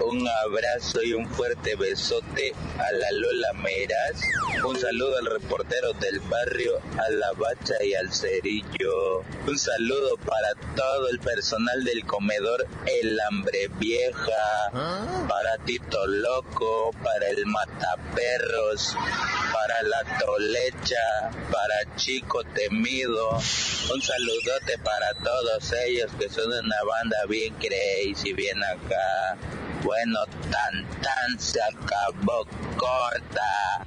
Un 0.04 0.26
abrazo 0.44 1.00
y 1.02 1.12
un 1.12 1.26
fuerte 1.28 1.76
besote 1.76 2.52
a 2.78 2.92
la 2.92 3.12
Lola 3.12 3.52
Meras. 3.62 4.20
Un 4.66 4.76
saludo 4.76 5.16
al 5.18 5.26
reportero 5.26 5.92
del 5.94 6.18
barrio, 6.20 6.80
a 6.98 7.08
la 7.10 7.32
Bacha 7.32 7.74
y 7.84 7.94
al 7.94 8.12
Cerillo. 8.12 9.20
Un 9.46 9.56
saludo 9.56 10.16
para 10.16 10.54
todo 10.74 11.08
el 11.08 11.20
personal 11.20 11.84
del 11.84 12.04
comedor 12.04 12.66
El 12.86 13.18
Hambre 13.20 13.70
Vieja. 13.78 14.70
Para 15.28 15.56
Tito 15.64 16.04
Loco, 16.08 16.90
para 17.02 17.28
el 17.28 17.46
Mataperros, 17.46 18.96
para 19.72 19.88
la 19.88 20.18
Tolecha, 20.18 21.30
para 21.50 21.96
Chico 21.96 22.42
Temido. 22.54 23.30
Un 23.32 24.02
saludote 24.02 24.78
para 24.84 25.14
todos 25.22 25.72
ellos 25.86 26.10
que 26.18 26.28
son 26.28 26.52
una 26.52 26.82
banda 26.84 27.16
bien 27.28 27.54
crazy, 27.54 28.32
bien 28.32 28.62
acá. 28.62 29.36
Bueno, 29.82 30.20
tan 30.50 31.00
tan 31.00 31.40
se 31.40 31.60
acabó 31.62 32.46
corta. 32.76 33.86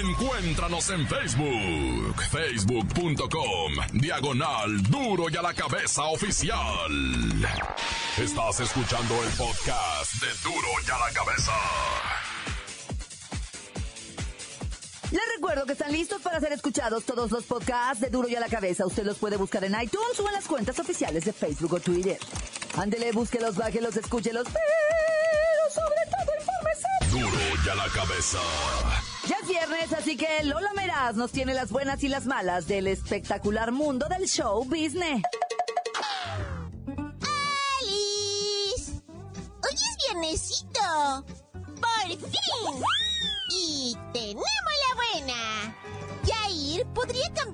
Encuéntranos 0.00 0.90
en 0.90 1.08
Facebook, 1.08 2.22
facebook.com, 2.30 3.72
diagonal 3.94 4.82
duro 4.82 5.30
y 5.30 5.36
a 5.36 5.42
la 5.42 5.54
cabeza 5.54 6.04
oficial. 6.04 6.92
Estás 8.18 8.60
escuchando 8.60 9.14
el 9.24 9.30
podcast 9.30 10.14
de 10.14 10.50
duro 10.50 10.68
y 10.86 10.90
a 10.90 10.98
la 10.98 11.12
cabeza. 11.12 11.52
Recuerdo 15.48 15.66
que 15.66 15.72
están 15.72 15.92
listos 15.92 16.20
para 16.20 16.40
ser 16.40 16.52
escuchados 16.52 17.04
todos 17.04 17.30
los 17.30 17.44
podcasts 17.44 18.02
de 18.02 18.10
Duro 18.10 18.28
y 18.28 18.34
a 18.34 18.40
la 18.40 18.48
Cabeza. 18.48 18.84
Usted 18.84 19.04
los 19.04 19.16
puede 19.16 19.38
buscar 19.38 19.64
en 19.64 19.72
iTunes 19.80 20.20
o 20.20 20.28
en 20.28 20.34
las 20.34 20.46
cuentas 20.46 20.78
oficiales 20.78 21.24
de 21.24 21.32
Facebook 21.32 21.72
o 21.72 21.80
Twitter. 21.80 22.18
Ándele, 22.76 23.12
búsquelos, 23.12 23.56
bájelos, 23.56 23.96
escúchelos, 23.96 24.46
pero 24.46 25.72
sobre 25.72 26.02
todo 26.10 26.34
infórmese. 26.38 26.88
Duro 27.10 27.64
y 27.64 27.68
a 27.70 27.74
la 27.76 27.88
cabeza. 27.88 28.38
Ya 29.26 29.36
es 29.40 29.48
viernes, 29.48 29.92
así 29.94 30.18
que 30.18 30.28
Lola 30.44 30.70
Meraz 30.76 31.16
nos 31.16 31.32
tiene 31.32 31.54
las 31.54 31.70
buenas 31.70 32.04
y 32.04 32.08
las 32.08 32.26
malas 32.26 32.68
del 32.68 32.86
espectacular 32.86 33.72
mundo 33.72 34.06
del 34.10 34.28
show 34.28 34.62
business. 34.66 35.22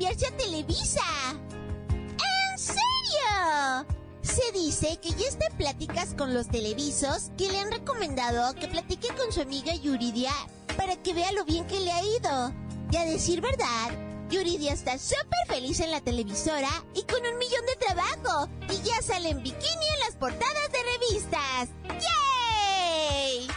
A 0.06 0.36
Televisa. 0.36 1.00
¿En 1.90 2.58
serio? 2.58 3.86
Se 4.20 4.52
dice 4.52 4.98
que 5.00 5.10
ya 5.10 5.26
está 5.26 5.46
en 5.46 5.56
pláticas 5.56 6.14
con 6.14 6.34
los 6.34 6.48
televisos 6.48 7.30
que 7.38 7.48
le 7.50 7.58
han 7.58 7.72
recomendado 7.72 8.54
que 8.54 8.68
platique 8.68 9.08
con 9.16 9.32
su 9.32 9.40
amiga 9.40 9.74
Yuridia 9.74 10.32
para 10.76 10.96
que 10.96 11.14
vea 11.14 11.32
lo 11.32 11.46
bien 11.46 11.66
que 11.66 11.80
le 11.80 11.90
ha 11.90 12.02
ido. 12.02 12.52
Y 12.90 12.96
a 12.96 13.06
decir 13.06 13.40
verdad, 13.40 13.92
Yuridia 14.28 14.74
está 14.74 14.98
súper 14.98 15.46
feliz 15.48 15.80
en 15.80 15.90
la 15.90 16.02
televisora 16.02 16.84
y 16.94 17.02
con 17.04 17.24
un 17.26 17.38
millón 17.38 17.64
de 17.64 17.76
trabajo. 17.76 18.48
Y 18.70 18.86
ya 18.86 19.00
sale 19.00 19.30
en 19.30 19.42
bikini 19.42 19.86
en 19.94 20.00
las 20.00 20.16
portadas 20.16 20.70
de 20.70 20.82
revistas. 20.92 21.70
¡Yay! 23.08 23.48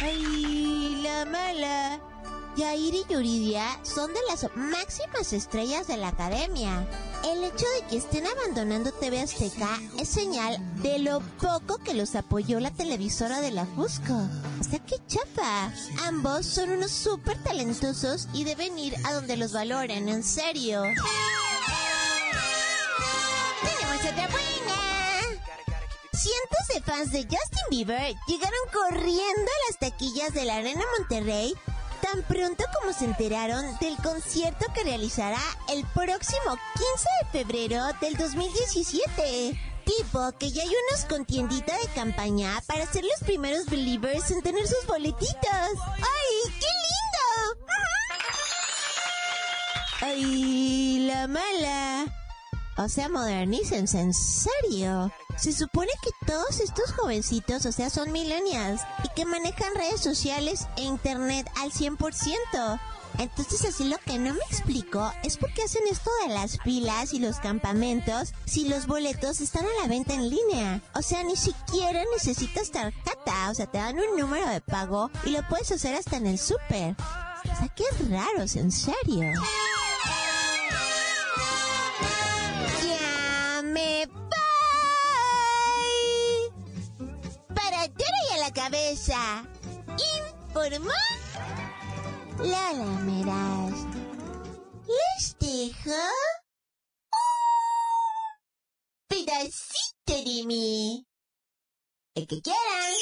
¡Ay, 0.00 1.00
la 1.02 1.24
mala! 1.24 2.13
Yair 2.56 2.94
y 2.94 3.04
Yuridia 3.08 3.64
son 3.82 4.14
de 4.14 4.20
las 4.28 4.46
máximas 4.54 5.32
estrellas 5.32 5.88
de 5.88 5.96
la 5.96 6.08
academia. 6.08 6.86
El 7.24 7.42
hecho 7.42 7.66
de 7.74 7.86
que 7.88 7.96
estén 7.96 8.26
abandonando 8.26 8.92
TV 8.92 9.20
Azteca 9.20 9.80
es 9.98 10.08
señal 10.08 10.58
de 10.82 11.00
lo 11.00 11.20
poco 11.40 11.78
que 11.78 11.94
los 11.94 12.14
apoyó 12.14 12.60
la 12.60 12.70
televisora 12.70 13.40
de 13.40 13.50
la 13.50 13.66
Fusco. 13.66 14.14
O 14.14 14.86
qué 14.86 14.96
chapa. 15.08 15.72
Ambos 16.06 16.46
son 16.46 16.70
unos 16.70 16.92
súper 16.92 17.42
talentosos 17.42 18.28
y 18.32 18.44
deben 18.44 18.78
ir 18.78 18.94
a 19.04 19.14
donde 19.14 19.36
los 19.36 19.52
valoren, 19.52 20.08
en 20.08 20.22
serio. 20.22 20.82
¡Tenemos 23.62 24.00
otra 24.00 24.28
buena! 24.28 24.74
Cientos 26.12 26.68
de 26.72 26.82
fans 26.82 27.10
de 27.10 27.22
Justin 27.22 27.68
Bieber 27.70 28.14
llegaron 28.28 28.60
corriendo 28.72 29.50
a 29.50 29.70
las 29.70 29.78
taquillas 29.80 30.32
de 30.32 30.44
la 30.44 30.56
Arena 30.56 30.84
Monterrey 30.98 31.54
tan 32.14 32.22
pronto 32.24 32.64
como 32.78 32.92
se 32.92 33.06
enteraron 33.06 33.76
del 33.80 33.96
concierto 33.96 34.66
que 34.72 34.84
realizará 34.84 35.40
el 35.68 35.84
próximo 35.86 36.56
15 36.74 37.08
de 37.22 37.44
febrero 37.44 37.82
del 38.00 38.16
2017. 38.16 39.58
Tipo 39.84 40.32
que 40.38 40.50
ya 40.50 40.62
hay 40.62 40.68
unos 40.68 41.04
con 41.06 41.24
tiendita 41.24 41.76
de 41.76 41.88
campaña 41.88 42.62
para 42.66 42.86
ser 42.86 43.04
los 43.04 43.20
primeros 43.26 43.66
believers 43.66 44.30
en 44.30 44.42
tener 44.42 44.66
sus 44.66 44.86
boletitos. 44.86 45.26
¡Ay, 45.96 46.52
qué 46.60 46.66
lindo! 46.84 47.66
¡Ay, 50.02 51.06
la 51.06 51.26
mala! 51.26 52.23
O 52.76 52.88
sea, 52.88 53.08
modernícense, 53.08 54.00
en 54.00 54.12
serio. 54.12 55.12
Se 55.36 55.52
supone 55.52 55.90
que 56.02 56.10
todos 56.26 56.60
estos 56.60 56.92
jovencitos, 56.92 57.66
o 57.66 57.72
sea, 57.72 57.88
son 57.88 58.10
millennials 58.10 58.80
y 59.04 59.08
que 59.14 59.24
manejan 59.24 59.74
redes 59.74 60.00
sociales 60.00 60.66
e 60.76 60.82
internet 60.82 61.48
al 61.56 61.70
100%. 61.70 62.80
Entonces 63.18 63.64
así 63.64 63.84
lo 63.84 63.96
que 63.98 64.18
no 64.18 64.34
me 64.34 64.40
explico 64.50 65.12
es 65.22 65.36
por 65.36 65.52
qué 65.52 65.62
hacen 65.62 65.82
esto 65.88 66.10
de 66.26 66.34
las 66.34 66.58
pilas 66.58 67.12
y 67.12 67.20
los 67.20 67.38
campamentos 67.38 68.34
si 68.44 68.68
los 68.68 68.86
boletos 68.86 69.40
están 69.40 69.64
a 69.64 69.82
la 69.82 69.88
venta 69.88 70.14
en 70.14 70.28
línea. 70.28 70.80
O 70.94 71.02
sea, 71.02 71.22
ni 71.22 71.36
siquiera 71.36 72.02
necesitas 72.12 72.72
tarjeta, 72.72 73.50
o 73.50 73.54
sea, 73.54 73.66
te 73.66 73.78
dan 73.78 73.98
un 73.98 74.18
número 74.18 74.48
de 74.48 74.60
pago 74.60 75.10
y 75.24 75.30
lo 75.30 75.46
puedes 75.48 75.70
hacer 75.70 75.94
hasta 75.94 76.16
en 76.16 76.26
el 76.26 76.38
súper. 76.38 76.96
O 76.98 77.56
sea, 77.56 77.68
qué 77.76 77.84
raros, 78.10 78.56
en 78.56 78.72
serio. 78.72 79.32
Informó 88.94 90.92
Lola 92.38 93.00
Meraz. 93.02 93.74
Les 94.86 95.36
dejo 95.40 95.90
un 97.10 97.18
pedacito 99.08 100.14
de 100.14 100.46
mí. 100.46 101.06
El 102.14 102.26
que 102.28 102.40
quieran. 102.40 102.94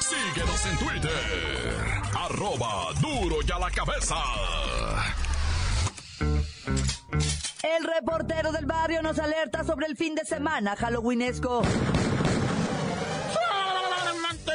Síguenos 0.00 0.66
en 0.66 0.78
Twitter. 0.78 2.02
Arroba 2.16 2.92
duro 3.00 3.36
y 3.46 3.52
a 3.52 3.58
la 3.60 3.70
cabeza. 3.70 4.16
El 7.62 7.84
reportero 7.84 8.50
del 8.50 8.66
barrio 8.66 9.02
nos 9.02 9.20
alerta 9.20 9.62
sobre 9.62 9.86
el 9.86 9.96
fin 9.96 10.16
de 10.16 10.24
semana 10.24 10.74
halloweenesco. 10.74 11.62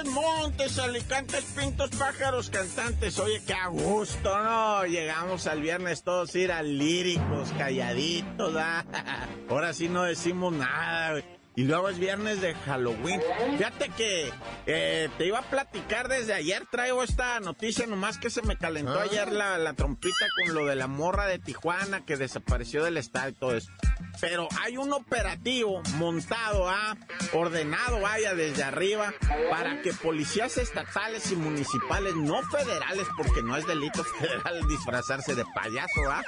Montes, 0.08 0.77
alicantes, 0.79 1.43
pintos, 1.55 1.89
pájaros, 1.91 2.50
cantantes. 2.50 3.20
Oye, 3.20 3.41
qué 3.46 3.53
a 3.53 3.67
gusto, 3.67 4.43
¿no? 4.43 4.86
Llegamos 4.86 5.48
al 5.48 5.62
viernes 5.62 6.03
todos 6.03 6.36
ir 6.36 6.51
a 6.51 6.63
líricos, 6.63 7.50
calladitos, 7.58 8.55
¿ah? 8.58 8.86
Ahora 9.50 9.74
sí 9.74 9.89
no 9.89 10.03
decimos 10.03 10.53
nada, 10.53 11.12
güey. 11.12 11.40
Y 11.55 11.63
luego 11.63 11.89
es 11.89 12.00
viernes 12.00 12.41
de 12.41 12.53
Halloween. 12.53 13.22
Fíjate 13.58 13.89
que 13.89 14.31
eh, 14.65 15.10
te 15.17 15.25
iba 15.25 15.39
a 15.39 15.43
platicar 15.50 16.08
desde 16.08 16.34
ayer, 16.34 16.65
traigo 16.72 17.03
esta 17.03 17.39
noticia, 17.39 17.86
nomás 17.88 18.17
que 18.17 18.29
se 18.29 18.41
me 18.41 18.58
calentó 18.58 19.00
Ah. 19.00 19.03
ayer 19.03 19.31
la, 19.31 19.58
la 19.58 19.74
trompita 19.74 20.25
con 20.38 20.53
lo 20.55 20.65
de 20.65 20.75
la 20.75 20.88
morra 20.88 21.27
de 21.27 21.39
Tijuana 21.39 22.05
que 22.05 22.15
desapareció 22.17 22.84
del 22.84 22.98
estado 22.98 23.29
y 23.29 23.34
todo 23.34 23.55
eso. 23.55 23.72
Pero 24.20 24.48
hay 24.62 24.77
un 24.77 24.91
operativo 24.93 25.81
montado, 25.96 26.70
ah, 26.70 26.96
ordenado, 27.34 28.01
vaya, 28.01 28.34
desde 28.36 28.63
arriba, 28.63 29.13
para 29.50 29.81
que 29.81 29.93
policías 29.93 30.58
estatales 30.58 31.31
y 31.31 31.36
municipales, 31.36 32.15
no 32.15 32.41
federales, 32.43 33.08
porque 33.17 33.41
no 33.43 33.55
es 33.58 33.65
delito 33.67 34.03
federal 34.20 34.67
disfrazarse 34.67 35.36
de 35.36 35.46
payaso, 35.53 36.01
ah, 36.10 36.22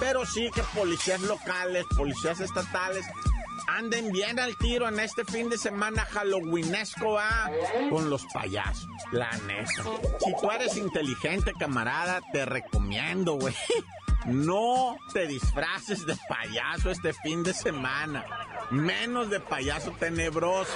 pero 0.00 0.24
sí 0.26 0.50
que 0.54 0.62
policías 0.74 1.20
locales, 1.22 1.84
policías 1.96 2.40
estatales, 2.40 3.04
anden 3.66 4.12
bien 4.12 4.38
al 4.38 4.56
tiro 4.56 4.88
en 4.88 5.00
este 5.00 5.24
fin 5.24 5.48
de 5.48 5.58
semana 5.58 6.04
halloweenesco, 6.04 7.18
ah, 7.18 7.50
con 7.90 8.10
los 8.10 8.24
payasos, 8.32 8.88
la 9.12 9.30
neta. 9.46 9.84
Si 10.24 10.34
tú 10.40 10.50
eres 10.50 10.76
inteligente, 10.76 11.52
camarada, 11.58 12.20
te 12.32 12.44
recomiendo, 12.44 13.34
güey. 13.34 13.54
No 14.26 14.96
te 15.12 15.28
disfraces 15.28 16.04
de 16.04 16.16
payaso 16.28 16.90
este 16.90 17.12
fin 17.12 17.44
de 17.44 17.54
semana. 17.54 18.26
Menos 18.70 19.30
de 19.30 19.38
payaso 19.38 19.92
tenebroso. 19.92 20.72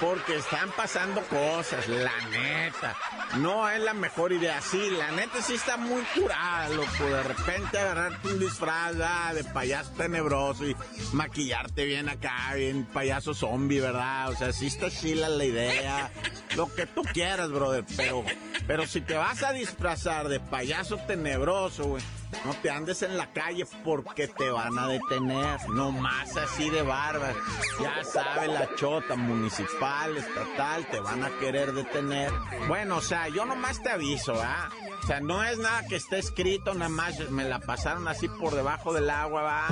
Porque 0.00 0.36
están 0.36 0.70
pasando 0.72 1.20
cosas, 1.22 1.88
la 1.88 2.10
neta. 2.30 2.96
No 3.36 3.68
es 3.68 3.80
la 3.80 3.94
mejor 3.94 4.32
idea. 4.32 4.60
Sí, 4.60 4.90
la 4.90 5.12
neta 5.12 5.40
sí 5.40 5.54
está 5.54 5.76
muy 5.76 6.02
curada, 6.14 6.68
loco. 6.70 7.04
De 7.04 7.22
repente 7.22 7.78
agarrarte 7.78 8.28
un 8.28 8.40
disfraz 8.40 8.96
ah, 9.02 9.32
de 9.34 9.44
payaso 9.44 9.92
tenebroso 9.92 10.66
y 10.66 10.76
maquillarte 11.12 11.84
bien 11.84 12.08
acá, 12.08 12.54
bien 12.54 12.84
payaso 12.84 13.32
zombie, 13.34 13.80
¿verdad? 13.80 14.30
O 14.30 14.36
sea, 14.36 14.52
sí 14.52 14.66
está 14.66 14.90
chila 14.90 15.28
la 15.28 15.44
idea. 15.44 16.10
Lo 16.56 16.72
que 16.74 16.86
tú 16.86 17.02
quieras, 17.12 17.50
brother. 17.50 17.84
Pero, 17.96 18.24
pero 18.66 18.86
si 18.86 19.00
te 19.00 19.14
vas 19.14 19.42
a 19.42 19.52
disfrazar 19.52 20.28
de 20.28 20.40
payaso 20.40 20.96
tenebroso, 21.06 21.84
güey. 21.84 22.02
No 22.44 22.54
te 22.54 22.70
andes 22.70 23.02
en 23.02 23.16
la 23.16 23.32
calle 23.32 23.66
porque 23.84 24.26
te 24.28 24.50
van 24.50 24.78
a 24.78 24.88
detener. 24.88 25.68
No 25.70 25.92
más 25.92 26.36
así 26.36 26.68
de 26.70 26.82
barbas. 26.82 27.36
Ya 27.80 28.02
sabes, 28.04 28.48
la 28.48 28.74
chota 28.74 29.16
municipal, 29.16 30.16
estatal, 30.16 30.86
te 30.90 31.00
van 31.00 31.22
a 31.24 31.30
querer 31.38 31.72
detener. 31.72 32.30
Bueno, 32.68 32.96
o 32.96 33.00
sea, 33.02 33.28
yo 33.28 33.44
nomás 33.44 33.82
te 33.82 33.90
aviso, 33.90 34.34
¿ah? 34.42 34.70
O 35.02 35.06
sea, 35.06 35.20
no 35.20 35.42
es 35.44 35.58
nada 35.58 35.82
que 35.88 35.96
esté 35.96 36.18
escrito, 36.18 36.74
nada 36.74 36.88
más 36.88 37.18
me 37.30 37.44
la 37.44 37.58
pasaron 37.58 38.06
así 38.08 38.28
por 38.28 38.54
debajo 38.54 38.92
del 38.92 39.10
agua, 39.10 39.42
va. 39.42 39.66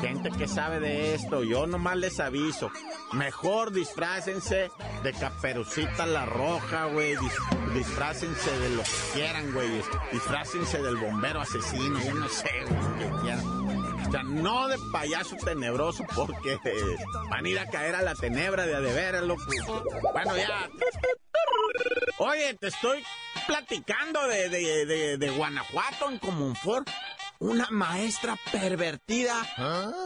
Gente 0.00 0.30
que 0.30 0.46
sabe 0.46 0.80
de 0.80 1.14
esto, 1.14 1.42
yo 1.42 1.66
nomás 1.66 1.96
les 1.96 2.20
aviso. 2.20 2.70
Mejor 3.12 3.72
disfrácense 3.72 4.70
de 5.02 5.12
caperucita 5.12 6.04
la 6.04 6.26
roja, 6.26 6.86
güey. 6.86 7.16
Dis- 7.16 7.72
disfrácense 7.74 8.50
de 8.58 8.70
lo 8.70 8.82
que 8.82 8.90
quieran, 9.14 9.52
güey. 9.54 9.68
Disfrácense 10.12 10.82
del 10.82 10.96
bombero 10.96 11.40
asesino, 11.40 11.98
yo 12.04 12.14
no 12.14 12.28
sé, 12.28 12.50
que. 13.22 13.34
O 14.06 14.10
sea, 14.10 14.22
no 14.22 14.68
de 14.68 14.76
payaso 14.92 15.36
tenebroso 15.36 16.04
porque 16.14 16.58
van 17.30 17.44
a 17.44 17.48
ir 17.48 17.58
a 17.58 17.66
caer 17.66 17.94
a 17.96 18.02
la 18.02 18.14
tenebra 18.14 18.66
de 18.66 18.76
a 18.76 18.80
de 18.80 18.92
veras, 18.92 19.22
loco. 19.22 19.42
Bueno, 20.12 20.36
ya. 20.36 20.68
Oye, 22.18 22.54
te 22.54 22.68
estoy 22.68 23.02
platicando 23.46 24.26
de, 24.28 24.48
de, 24.48 24.86
de, 24.86 25.18
de 25.18 25.30
Guanajuato 25.30 26.10
en 26.10 26.18
Comunfort. 26.18 26.88
Una 27.40 27.66
maestra 27.70 28.38
pervertida, 28.52 29.34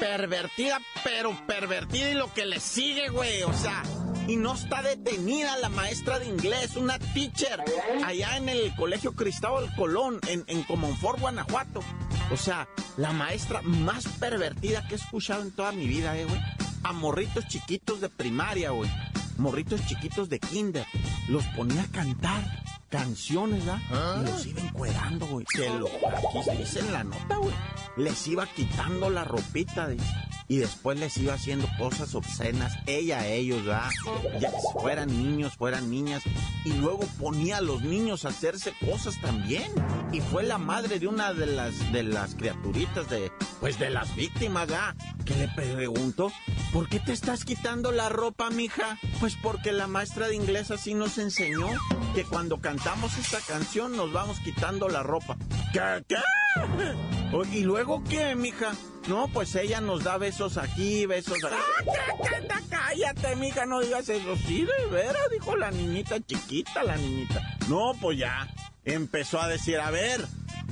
pervertida, 0.01 0.81
pero 1.05 1.39
pervertida 1.47 2.11
y 2.11 2.15
lo 2.15 2.33
que 2.33 2.47
le 2.47 2.59
sigue, 2.59 3.11
güey. 3.11 3.43
O 3.43 3.53
sea, 3.53 3.83
y 4.29 4.37
no 4.37 4.55
está 4.55 4.83
detenida 4.83 5.57
la 5.57 5.71
maestra 5.71 6.19
de 6.19 6.27
inglés, 6.27 6.77
una 6.77 6.99
teacher, 6.99 7.65
allá 8.05 8.37
en 8.37 8.51
el 8.51 8.75
Colegio 8.77 9.13
Cristóbal 9.13 9.75
Colón, 9.75 10.21
en, 10.29 10.45
en 10.47 10.63
Comonfort, 10.65 11.19
Guanajuato. 11.19 11.81
O 12.31 12.37
sea, 12.37 12.69
la 12.99 13.13
maestra 13.13 13.63
más 13.63 14.07
pervertida 14.21 14.87
que 14.87 14.95
he 14.95 14.99
escuchado 14.99 15.43
en 15.43 15.51
toda 15.51 15.73
mi 15.73 15.87
vida, 15.87 16.17
eh, 16.17 16.27
güey. 16.27 16.41
A 16.85 16.93
morritos 16.93 17.49
chiquitos 17.49 18.03
de 18.03 18.11
primaria, 18.11 18.71
güey. 18.71 18.91
Morritos 19.39 19.85
chiquitos 19.87 20.29
de 20.29 20.39
kinder. 20.39 20.87
Los 21.29 21.45
ponía 21.57 21.83
a 21.83 21.87
cantar 21.87 22.45
canciones, 22.91 23.65
¿ah? 23.67 24.21
Y 24.21 24.31
los 24.31 24.47
iba 24.47 24.61
encuerando, 24.61 25.27
güey. 25.27 25.47
Que 25.47 25.71
lo, 25.71 25.87
aquí 25.87 26.79
en 26.79 26.93
la 26.93 27.05
nota, 27.05 27.37
güey. 27.37 27.55
Les 27.99 28.29
iba 28.29 28.47
quitando 28.47 29.11
la 29.11 29.25
ropita. 29.25 29.89
Y 30.51 30.57
después 30.57 30.99
les 30.99 31.15
iba 31.19 31.35
haciendo 31.35 31.69
cosas 31.79 32.15
obscenas, 32.15 32.79
ella 32.87 33.19
a 33.19 33.27
ellos, 33.27 33.67
¿verdad? 33.67 33.91
Ya 34.41 34.51
fueran 34.73 35.09
niños, 35.09 35.55
fueran 35.57 35.91
niñas. 35.91 36.23
Y 36.65 36.73
luego 36.73 37.01
ponía 37.19 37.59
a 37.59 37.61
los 37.61 37.83
niños 37.83 38.25
a 38.25 38.29
hacerse 38.29 38.73
cosas 38.81 39.21
también. 39.21 39.71
Y 40.11 40.21
fue 40.21 40.45
la 40.45 40.57
madre 40.57 41.01
de 41.01 41.07
una 41.07 41.35
de 41.35 41.47
las, 41.47 41.93
de 41.93 42.03
las 42.03 42.35
criaturitas 42.35 43.11
de, 43.11 43.31
pues 43.61 43.79
de 43.79 43.91
las 43.91 44.15
víctimas, 44.15 44.69
¿verdad? 44.69 44.95
Que 45.27 45.35
le 45.35 45.49
preguntó, 45.49 46.33
¿por 46.73 46.89
qué 46.89 46.99
te 46.99 47.13
estás 47.13 47.45
quitando 47.45 47.93
la 47.93 48.09
ropa, 48.09 48.49
mija? 48.49 48.99
Pues 49.21 49.37
porque 49.37 49.73
la 49.73 49.87
maestra 49.87 50.29
de 50.29 50.37
inglés 50.37 50.71
así 50.71 50.95
nos 50.95 51.19
enseñó 51.19 51.69
que 52.15 52.25
cuando 52.25 52.59
cantamos 52.59 53.19
esta 53.19 53.41
canción 53.41 53.97
nos 53.97 54.13
vamos 54.13 54.39
quitando 54.41 54.89
la 54.89 55.03
ropa. 55.03 55.37
¿Qué? 55.75 56.05
¿Qué? 56.09 57.18
¿Y 57.53 57.61
luego 57.63 58.03
qué, 58.09 58.35
mija? 58.35 58.73
No, 59.07 59.29
pues 59.29 59.55
ella 59.55 59.81
nos 59.81 60.05
da 60.05 60.19
besos 60.19 60.57
aquí, 60.57 61.07
besos 61.07 61.43
allá. 61.45 61.57
¡Ah, 61.57 61.85
cá- 62.23 62.47
cá- 62.49 62.63
cállate, 62.69 63.37
mija, 63.37 63.65
no 63.67 63.81
digas 63.81 64.09
eso. 64.09 64.37
Sí, 64.47 64.65
de 64.67 64.87
veras, 64.91 65.23
dijo 65.31 65.57
la 65.57 65.71
niñita 65.71 66.21
chiquita, 66.21 66.83
la 66.85 66.97
niñita. 66.97 67.57
No, 67.69 67.93
pues 68.01 68.19
ya. 68.19 68.49
Empezó 68.85 69.41
a 69.41 69.49
decir, 69.49 69.79
a 69.79 69.91
ver, 69.91 70.25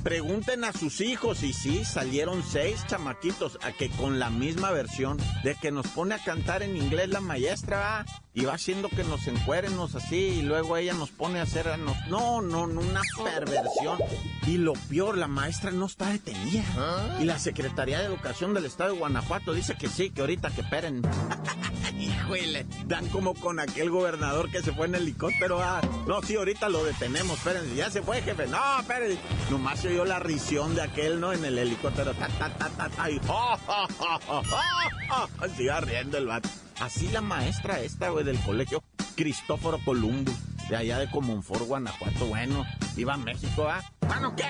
pregunten 0.07 0.63
a 0.63 0.71
sus 0.71 1.01
hijos. 1.01 1.43
Y 1.43 1.51
sí, 1.51 1.83
salieron 1.83 2.41
seis 2.41 2.81
chamaquitos 2.87 3.59
a 3.61 3.73
que 3.73 3.89
con 3.89 4.19
la 4.19 4.29
misma 4.29 4.71
versión 4.71 5.17
de 5.43 5.53
que 5.55 5.69
nos 5.69 5.85
pone 5.87 6.15
a 6.15 6.23
cantar 6.23 6.63
en 6.63 6.77
inglés 6.77 7.09
la 7.09 7.19
maestra, 7.19 7.77
¿va? 7.77 8.05
y 8.33 8.45
va 8.45 8.53
haciendo 8.53 8.87
que 8.87 9.03
nos 9.03 9.27
encuérenos 9.27 9.95
así, 9.95 10.15
y 10.15 10.41
luego 10.43 10.77
ella 10.77 10.93
nos 10.93 11.09
pone 11.09 11.39
a 11.39 11.43
hacer... 11.43 11.67
a 11.67 11.75
nos- 11.75 12.07
No, 12.07 12.41
no, 12.41 12.67
no, 12.67 12.79
una 12.79 13.01
perversión. 13.21 13.97
Y 14.45 14.57
lo 14.59 14.73
peor, 14.73 15.17
la 15.17 15.27
maestra 15.27 15.71
no 15.71 15.87
está 15.87 16.09
detenida. 16.09 16.63
Y 17.19 17.25
la 17.25 17.37
Secretaría 17.37 17.99
de 17.99 18.05
Educación 18.05 18.53
del 18.53 18.65
Estado 18.65 18.93
de 18.93 18.99
Guanajuato 18.99 19.53
dice 19.53 19.75
que 19.75 19.89
sí, 19.89 20.11
que 20.11 20.21
ahorita 20.21 20.51
que 20.51 20.61
esperen. 20.61 21.01
Híjole, 22.17 22.65
dan 22.85 23.07
como 23.09 23.33
con 23.33 23.59
aquel 23.59 23.89
gobernador 23.89 24.49
que 24.49 24.61
se 24.61 24.71
fue 24.73 24.87
en 24.87 24.95
helicóptero. 24.95 25.61
Ah, 25.61 25.81
no, 26.07 26.21
sí, 26.21 26.35
ahorita 26.35 26.69
lo 26.69 26.83
detenemos, 26.83 27.37
espérense, 27.37 27.75
ya 27.75 27.89
se 27.89 28.01
fue, 28.01 28.21
jefe. 28.21 28.47
No, 28.47 28.79
espérense. 28.79 29.19
Nomás 29.49 29.79
se 29.79 29.89
oyó 29.89 30.05
la 30.05 30.19
risión 30.19 30.75
de 30.75 30.81
aquel, 30.81 31.19
¿no? 31.19 31.33
En 31.33 31.45
el 31.45 31.57
helicóptero. 31.57 32.13
Ta, 32.13 32.27
ta, 32.27 32.49
ta, 32.49 32.69
ta, 32.69 32.89
ta, 32.89 33.09
y, 33.09 33.19
oh, 33.27 33.57
oh, 33.67 33.87
oh, 33.99 34.19
oh, 34.29 34.41
oh, 35.09 35.27
oh, 35.41 35.81
riendo 35.81 36.17
el 36.17 36.27
vato. 36.27 36.49
Así 36.79 37.07
la 37.09 37.21
maestra 37.21 37.81
esta, 37.81 38.09
güey, 38.09 38.23
del 38.23 38.39
colegio 38.39 38.83
Cristóforo 39.15 39.79
Columbo, 39.83 40.31
de 40.69 40.75
allá 40.75 40.99
de 40.99 41.09
Comonfort, 41.09 41.65
Guanajuato. 41.65 42.27
Bueno, 42.27 42.65
iba 42.95 43.15
a 43.15 43.17
México, 43.17 43.67
¿ah? 43.67 43.83
¿Bueno 44.01 44.35
qué? 44.35 44.43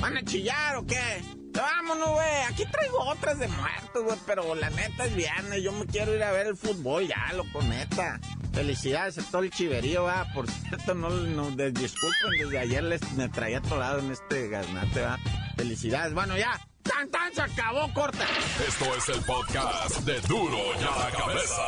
¿Van 0.00 0.16
a 0.16 0.24
chillar 0.24 0.76
o 0.76 0.86
qué? 0.86 1.22
Vámonos, 1.56 2.10
güey. 2.10 2.42
Aquí 2.48 2.64
traigo 2.66 2.98
otras 3.00 3.38
de 3.38 3.48
muertos, 3.48 4.04
güey. 4.04 4.16
Pero 4.26 4.54
la 4.54 4.70
neta 4.70 5.06
es 5.06 5.14
viernes. 5.14 5.62
Yo 5.62 5.72
me 5.72 5.86
quiero 5.86 6.14
ir 6.14 6.22
a 6.22 6.32
ver 6.32 6.46
el 6.48 6.56
fútbol 6.56 7.06
ya, 7.06 7.32
loco, 7.34 7.62
neta. 7.62 8.20
Felicidades 8.52 9.18
a 9.18 9.22
todo 9.30 9.42
el 9.42 9.50
chiverío, 9.50 10.04
va. 10.04 10.26
Por 10.34 10.50
cierto, 10.50 10.94
no, 10.94 11.10
no 11.10 11.50
disculpen, 11.50 12.30
desde 12.38 12.58
ayer 12.58 12.84
les 12.84 13.12
me 13.12 13.28
traía 13.28 13.58
atorado 13.58 13.98
en 14.00 14.10
este 14.12 14.48
gaznate, 14.48 15.00
va. 15.00 15.18
Felicidades. 15.56 16.14
Bueno, 16.14 16.36
ya. 16.36 16.60
¡Tan! 16.82 17.10
Se 17.34 17.42
acabó, 17.42 17.92
corta. 17.92 18.24
Esto 18.66 18.96
es 18.96 19.08
el 19.08 19.22
podcast 19.24 19.98
de 20.00 20.20
Duro 20.22 20.56
y 20.80 20.84
a 20.84 21.04
la 21.04 21.10
Cabeza. 21.10 21.62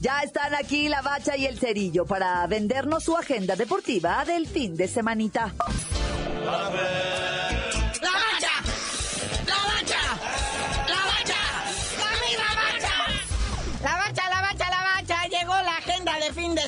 Ya 0.00 0.22
están 0.22 0.54
aquí 0.54 0.88
la 0.88 1.02
bacha 1.02 1.36
y 1.36 1.44
el 1.44 1.58
cerillo 1.58 2.06
para 2.06 2.46
vendernos 2.46 3.04
su 3.04 3.14
agenda 3.18 3.54
deportiva 3.54 4.24
del 4.24 4.46
fin 4.46 4.74
de 4.74 4.88
semanita. 4.88 5.54
¡La 6.42 7.29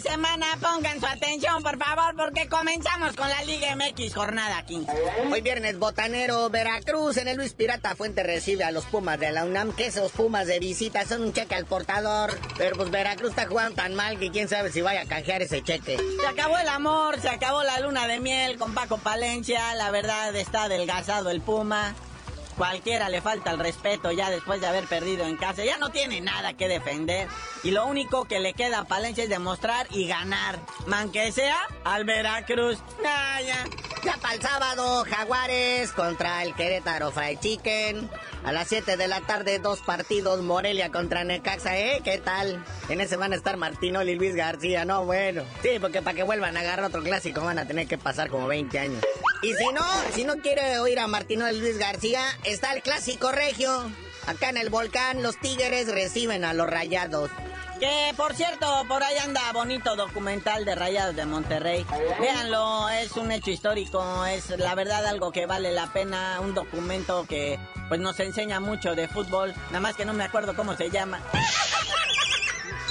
semana. 0.02 0.46
Pongan 0.60 1.00
su 1.00 1.06
atención, 1.06 1.62
por 1.62 1.78
favor, 1.78 2.14
porque 2.16 2.48
comenzamos 2.48 3.14
con 3.14 3.28
la 3.28 3.42
Liga 3.44 3.74
MX 3.76 4.14
jornada 4.14 4.64
15. 4.66 4.92
Hoy 5.30 5.40
viernes 5.40 5.78
botanero, 5.78 6.50
Veracruz 6.50 7.16
en 7.16 7.28
el 7.28 7.36
Luis 7.36 7.54
Pirata 7.54 7.94
Fuente 7.94 8.22
recibe 8.22 8.64
a 8.64 8.72
los 8.72 8.84
Pumas 8.84 9.18
de 9.18 9.32
la 9.32 9.44
UNAM, 9.44 9.72
que 9.72 9.86
esos 9.86 10.12
Pumas 10.12 10.46
de 10.46 10.58
visita 10.58 11.06
son 11.06 11.22
un 11.22 11.32
cheque 11.32 11.54
al 11.54 11.66
portador. 11.66 12.38
Pero 12.58 12.76
pues 12.76 12.90
Veracruz 12.90 13.30
está 13.30 13.46
jugando 13.46 13.76
tan 13.76 13.94
mal 13.94 14.18
que 14.18 14.30
quién 14.30 14.48
sabe 14.48 14.70
si 14.72 14.80
vaya 14.80 15.02
a 15.02 15.06
canjear 15.06 15.42
ese 15.42 15.62
cheque. 15.62 15.96
Se 16.20 16.26
acabó 16.26 16.58
el 16.58 16.68
amor, 16.68 17.20
se 17.20 17.28
acabó 17.28 17.62
la 17.62 17.80
luna 17.80 18.06
de 18.06 18.20
miel 18.20 18.58
con 18.58 18.74
Paco 18.74 18.98
Palencia. 18.98 19.74
La 19.76 19.90
verdad 19.90 20.34
está 20.34 20.64
adelgazado 20.64 21.30
el 21.30 21.40
Puma. 21.40 21.94
Cualquiera 22.56 23.08
le 23.08 23.20
falta 23.20 23.50
el 23.50 23.58
respeto 23.58 24.10
ya 24.12 24.30
después 24.30 24.60
de 24.60 24.66
haber 24.66 24.84
perdido 24.84 25.24
en 25.26 25.36
casa. 25.36 25.64
Ya 25.64 25.78
no 25.78 25.90
tiene 25.90 26.20
nada 26.20 26.54
que 26.54 26.68
defender. 26.68 27.28
Y 27.62 27.70
lo 27.70 27.86
único 27.86 28.24
que 28.24 28.40
le 28.40 28.54
queda 28.54 28.80
a 28.80 28.84
Palencia 28.84 29.24
es 29.24 29.30
demostrar 29.30 29.86
y 29.90 30.06
ganar. 30.06 30.58
Man 30.86 31.10
que 31.10 31.32
sea 31.32 31.58
al 31.84 32.04
Veracruz. 32.04 32.78
Ya. 33.02 33.64
Ya 34.04 34.16
para 34.16 34.34
el 34.34 34.42
sábado, 34.42 35.04
Jaguares 35.08 35.92
contra 35.92 36.42
el 36.42 36.54
Querétaro 36.54 37.12
Fried 37.12 37.38
Chicken. 37.38 38.10
A 38.44 38.50
las 38.50 38.66
7 38.66 38.96
de 38.96 39.06
la 39.06 39.20
tarde, 39.20 39.60
dos 39.60 39.80
partidos, 39.80 40.42
Morelia 40.42 40.90
contra 40.90 41.22
Necaxa, 41.22 41.78
¿eh? 41.78 42.00
¿Qué 42.02 42.18
tal? 42.18 42.64
En 42.88 43.00
ese 43.00 43.16
van 43.16 43.32
a 43.32 43.36
estar 43.36 43.56
Martinoli 43.56 44.12
y 44.12 44.14
Luis 44.16 44.34
García, 44.34 44.84
no, 44.84 45.04
bueno. 45.04 45.44
Sí, 45.62 45.78
porque 45.80 46.02
para 46.02 46.16
que 46.16 46.24
vuelvan 46.24 46.56
a 46.56 46.60
agarrar 46.60 46.86
otro 46.86 47.04
clásico 47.04 47.42
van 47.42 47.60
a 47.60 47.66
tener 47.66 47.86
que 47.86 47.98
pasar 47.98 48.28
como 48.28 48.48
20 48.48 48.76
años. 48.80 49.04
Y 49.42 49.54
si 49.54 49.72
no, 49.72 49.84
si 50.14 50.24
no 50.24 50.36
quiere 50.36 50.78
oír 50.78 51.00
a 51.00 51.08
Martinoli 51.08 51.56
y 51.58 51.60
Luis 51.60 51.78
García, 51.78 52.22
está 52.44 52.72
el 52.72 52.82
clásico 52.82 53.32
regio. 53.32 53.90
Acá 54.26 54.50
en 54.50 54.56
el 54.56 54.70
volcán, 54.70 55.22
los 55.22 55.36
Tigres 55.38 55.92
reciben 55.92 56.44
a 56.44 56.54
los 56.54 56.68
rayados. 56.68 57.28
Que 57.80 58.14
por 58.16 58.36
cierto, 58.36 58.84
por 58.86 59.02
ahí 59.02 59.18
anda 59.18 59.52
bonito 59.52 59.96
documental 59.96 60.64
de 60.64 60.76
Rayados 60.76 61.16
de 61.16 61.26
Monterrey. 61.26 61.84
Véanlo, 62.20 62.88
es 62.90 63.16
un 63.16 63.32
hecho 63.32 63.50
histórico, 63.50 64.24
es 64.26 64.50
la 64.50 64.76
verdad 64.76 65.04
algo 65.04 65.32
que 65.32 65.46
vale 65.46 65.72
la 65.72 65.92
pena, 65.92 66.38
un 66.40 66.54
documento 66.54 67.26
que 67.28 67.58
pues 67.88 67.98
nos 68.00 68.20
enseña 68.20 68.60
mucho 68.60 68.94
de 68.94 69.08
fútbol, 69.08 69.52
nada 69.66 69.80
más 69.80 69.96
que 69.96 70.04
no 70.04 70.12
me 70.12 70.22
acuerdo 70.22 70.54
cómo 70.54 70.76
se 70.76 70.90
llama. 70.90 71.20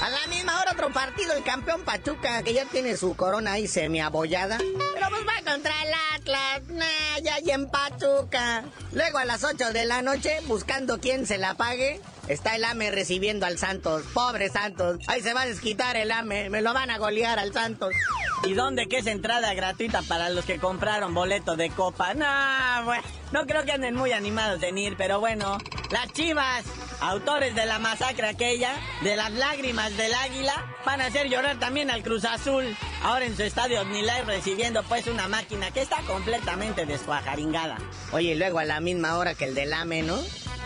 A 0.01 0.09
la 0.09 0.25
misma 0.29 0.59
hora 0.59 0.71
otro 0.71 0.91
partido, 0.91 1.33
el 1.33 1.43
campeón 1.43 1.83
Pachuca, 1.83 2.41
que 2.41 2.55
ya 2.55 2.65
tiene 2.65 2.97
su 2.97 3.15
corona 3.15 3.53
ahí 3.53 3.67
semi-abollada. 3.67 4.57
Pero 4.57 5.09
pues 5.09 5.21
va 5.21 5.51
contra 5.51 5.73
el 5.83 5.93
Atlas, 6.15 6.61
nah, 6.69 7.19
ya 7.21 7.39
y 7.39 7.51
en 7.51 7.69
Pachuca. 7.69 8.63
Luego 8.93 9.19
a 9.19 9.25
las 9.25 9.43
8 9.43 9.71
de 9.73 9.85
la 9.85 10.01
noche, 10.01 10.39
buscando 10.47 10.99
quién 10.99 11.27
se 11.27 11.37
la 11.37 11.53
pague, 11.53 12.01
está 12.27 12.55
el 12.55 12.63
AME 12.63 12.89
recibiendo 12.89 13.45
al 13.45 13.59
Santos. 13.59 14.03
Pobre 14.11 14.49
Santos, 14.49 14.97
ahí 15.05 15.21
se 15.21 15.35
va 15.35 15.43
a 15.43 15.45
desquitar 15.45 15.95
el 15.95 16.09
AME, 16.09 16.49
me 16.49 16.61
lo 16.61 16.73
van 16.73 16.89
a 16.89 16.97
golear 16.97 17.37
al 17.37 17.53
Santos. 17.53 17.93
¿Y 18.43 18.55
dónde 18.55 18.87
que 18.87 18.97
es 18.97 19.07
entrada 19.07 19.53
gratuita 19.53 20.01
para 20.01 20.29
los 20.29 20.45
que 20.45 20.57
compraron 20.57 21.13
boleto 21.13 21.55
de 21.55 21.69
copa? 21.69 22.15
No, 22.15 22.85
bueno, 22.85 23.03
no 23.31 23.45
creo 23.45 23.63
que 23.63 23.71
anden 23.71 23.95
muy 23.95 24.13
animados 24.13 24.63
en 24.63 24.79
ir, 24.79 24.95
pero 24.97 25.19
bueno, 25.19 25.59
las 25.91 26.11
chivas, 26.13 26.63
autores 27.01 27.53
de 27.53 27.67
la 27.67 27.77
masacre 27.77 28.27
aquella, 28.27 28.73
de 29.03 29.15
las 29.15 29.31
lágrimas 29.31 29.95
del 29.95 30.11
águila, 30.15 30.75
van 30.83 31.01
a 31.01 31.05
hacer 31.05 31.29
llorar 31.29 31.59
también 31.59 31.91
al 31.91 32.01
Cruz 32.01 32.25
Azul. 32.25 32.75
Ahora 33.03 33.25
en 33.25 33.37
su 33.37 33.43
estadio 33.43 33.85
Nilay 33.85 34.23
recibiendo 34.23 34.81
pues 34.83 35.05
una 35.05 35.27
máquina 35.27 35.69
que 35.69 35.81
está 35.81 36.01
completamente 36.07 36.87
descuajaringada. 36.87 37.77
Oye, 38.11 38.31
y 38.31 38.35
luego 38.35 38.57
a 38.57 38.65
la 38.65 38.79
misma 38.79 39.17
hora 39.17 39.35
que 39.35 39.45
el 39.45 39.53
del 39.53 39.71
AME, 39.71 40.01
¿no? 40.01 40.17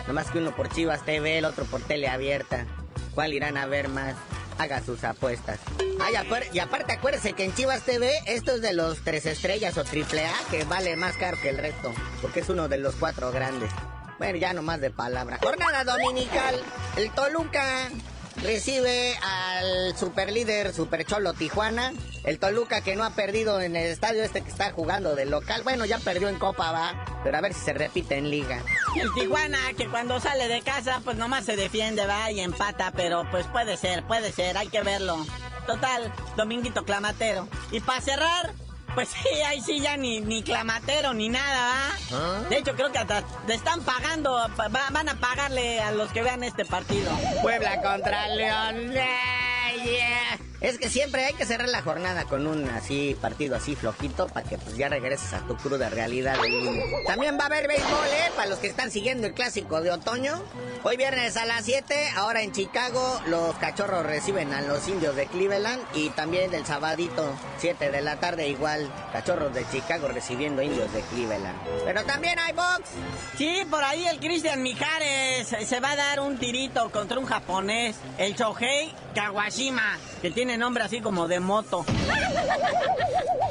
Nomás 0.06 0.30
que 0.30 0.38
uno 0.38 0.56
por 0.56 0.70
Chivas 0.70 1.04
TV, 1.04 1.38
el 1.38 1.44
otro 1.44 1.66
por 1.66 1.82
tele 1.82 2.08
abierta. 2.08 2.66
¿Cuál 3.14 3.34
irán 3.34 3.58
a 3.58 3.66
ver 3.66 3.88
más? 3.88 4.14
Haga 4.58 4.82
sus 4.82 5.04
apuestas. 5.04 5.60
Ay, 6.00 6.14
y 6.52 6.58
aparte 6.58 6.92
acuérdese 6.92 7.32
que 7.32 7.44
en 7.44 7.54
Chivas 7.54 7.82
TV 7.82 8.10
esto 8.26 8.52
es 8.52 8.62
de 8.62 8.72
los 8.72 9.02
tres 9.02 9.26
estrellas 9.26 9.76
o 9.78 9.84
triple 9.84 10.24
A 10.24 10.34
que 10.50 10.64
vale 10.64 10.96
más 10.96 11.16
caro 11.16 11.38
que 11.40 11.50
el 11.50 11.58
resto, 11.58 11.92
porque 12.22 12.40
es 12.40 12.48
uno 12.48 12.68
de 12.68 12.78
los 12.78 12.94
cuatro 12.96 13.32
grandes. 13.32 13.70
Bueno, 14.18 14.38
ya 14.38 14.52
nomás 14.52 14.80
de 14.80 14.90
palabra. 14.90 15.38
Jornada 15.42 15.84
dominical. 15.84 16.54
El 16.96 17.10
Toluca 17.10 17.90
recibe 18.46 19.18
al 19.22 19.96
superlíder 19.96 20.72
Supercholo 20.72 21.34
Tijuana. 21.34 21.92
El 22.24 22.38
Toluca 22.38 22.80
que 22.80 22.96
no 22.96 23.04
ha 23.04 23.10
perdido 23.10 23.60
en 23.60 23.76
el 23.76 23.86
estadio 23.86 24.22
este 24.22 24.40
que 24.40 24.48
está 24.50 24.70
jugando 24.70 25.14
de 25.14 25.26
local. 25.26 25.62
Bueno, 25.64 25.84
ya 25.84 25.98
perdió 25.98 26.28
en 26.28 26.38
Copa, 26.38 26.70
va. 26.70 27.04
Pero 27.24 27.36
a 27.36 27.40
ver 27.40 27.52
si 27.52 27.60
se 27.60 27.72
repite 27.72 28.16
en 28.16 28.30
Liga. 28.30 28.62
El 29.00 29.12
Tijuana, 29.14 29.58
que 29.76 29.88
cuando 29.88 30.20
sale 30.20 30.48
de 30.48 30.62
casa, 30.62 31.00
pues 31.04 31.16
nomás 31.16 31.44
se 31.44 31.56
defiende, 31.56 32.06
va, 32.06 32.30
y 32.30 32.40
empata, 32.40 32.92
pero 32.92 33.28
pues 33.30 33.46
puede 33.48 33.76
ser, 33.76 34.06
puede 34.06 34.32
ser, 34.32 34.56
hay 34.56 34.68
que 34.68 34.82
verlo. 34.82 35.26
Total, 35.66 36.12
Dominguito 36.36 36.84
Clamatero. 36.84 37.48
Y 37.72 37.80
para 37.80 38.00
cerrar, 38.00 38.52
pues 38.96 39.08
sí, 39.22 39.28
ahí 39.46 39.60
sí 39.60 39.78
ya 39.78 39.96
ni, 39.96 40.20
ni 40.20 40.42
Clamatero 40.42 41.14
ni 41.14 41.28
nada, 41.28 41.92
¿va? 42.10 42.40
De 42.48 42.56
hecho, 42.58 42.74
creo 42.74 42.90
que 42.90 42.98
hasta 42.98 43.22
le 43.46 43.54
están 43.54 43.80
pagando, 43.82 44.36
pa- 44.56 44.66
va- 44.68 44.90
van 44.90 45.08
a 45.08 45.14
pagarle 45.20 45.80
a 45.80 45.92
los 45.92 46.10
que 46.10 46.22
vean 46.22 46.42
este 46.42 46.64
partido. 46.64 47.12
Puebla 47.42 47.80
contra 47.80 48.26
León. 48.28 48.90
Yeah. 49.84 50.38
Es 50.60 50.78
que 50.78 50.88
siempre 50.88 51.24
hay 51.24 51.34
que 51.34 51.44
cerrar 51.44 51.68
la 51.68 51.82
jornada 51.82 52.24
con 52.24 52.46
un 52.46 52.68
así 52.70 53.16
partido 53.20 53.56
así 53.56 53.76
flojito 53.76 54.26
para 54.26 54.48
que 54.48 54.56
pues 54.56 54.76
ya 54.76 54.88
regreses 54.88 55.32
a 55.34 55.40
tu 55.40 55.56
cruda 55.56 55.90
realidad. 55.90 56.36
También 57.06 57.38
va 57.38 57.44
a 57.44 57.46
haber 57.46 57.68
béisbol, 57.68 58.06
¿eh? 58.06 58.30
Para 58.34 58.48
los 58.48 58.58
que 58.58 58.68
están 58.68 58.90
siguiendo 58.90 59.26
el 59.26 59.34
clásico 59.34 59.82
de 59.82 59.90
otoño. 59.90 60.42
Hoy 60.82 60.96
viernes 60.96 61.36
a 61.36 61.44
las 61.44 61.64
7, 61.64 62.10
ahora 62.16 62.42
en 62.42 62.52
Chicago, 62.52 63.20
los 63.26 63.54
cachorros 63.56 64.06
reciben 64.06 64.52
a 64.54 64.62
los 64.62 64.86
indios 64.88 65.14
de 65.14 65.26
Cleveland 65.26 65.82
y 65.94 66.10
también 66.10 66.54
el 66.54 66.64
sabadito, 66.64 67.34
7 67.58 67.90
de 67.90 68.00
la 68.00 68.18
tarde, 68.18 68.48
igual, 68.48 68.90
cachorros 69.12 69.52
de 69.52 69.68
Chicago 69.68 70.08
recibiendo 70.08 70.62
indios 70.62 70.92
de 70.92 71.00
Cleveland. 71.02 71.58
Pero 71.84 72.04
también 72.04 72.38
hay 72.38 72.52
box. 72.52 72.90
Sí, 73.36 73.66
por 73.70 73.84
ahí 73.84 74.06
el 74.06 74.18
Cristian 74.20 74.62
Mijares 74.62 75.48
se 75.48 75.80
va 75.80 75.92
a 75.92 75.96
dar 75.96 76.20
un 76.20 76.38
tirito 76.38 76.90
contra 76.90 77.18
un 77.18 77.26
japonés, 77.26 77.96
el 78.16 78.34
Shohei 78.34 78.94
Kawashima, 79.16 79.98
que 80.20 80.30
tiene 80.30 80.58
nombre 80.58 80.84
así 80.84 81.00
como 81.00 81.26
de 81.26 81.40
moto. 81.40 81.86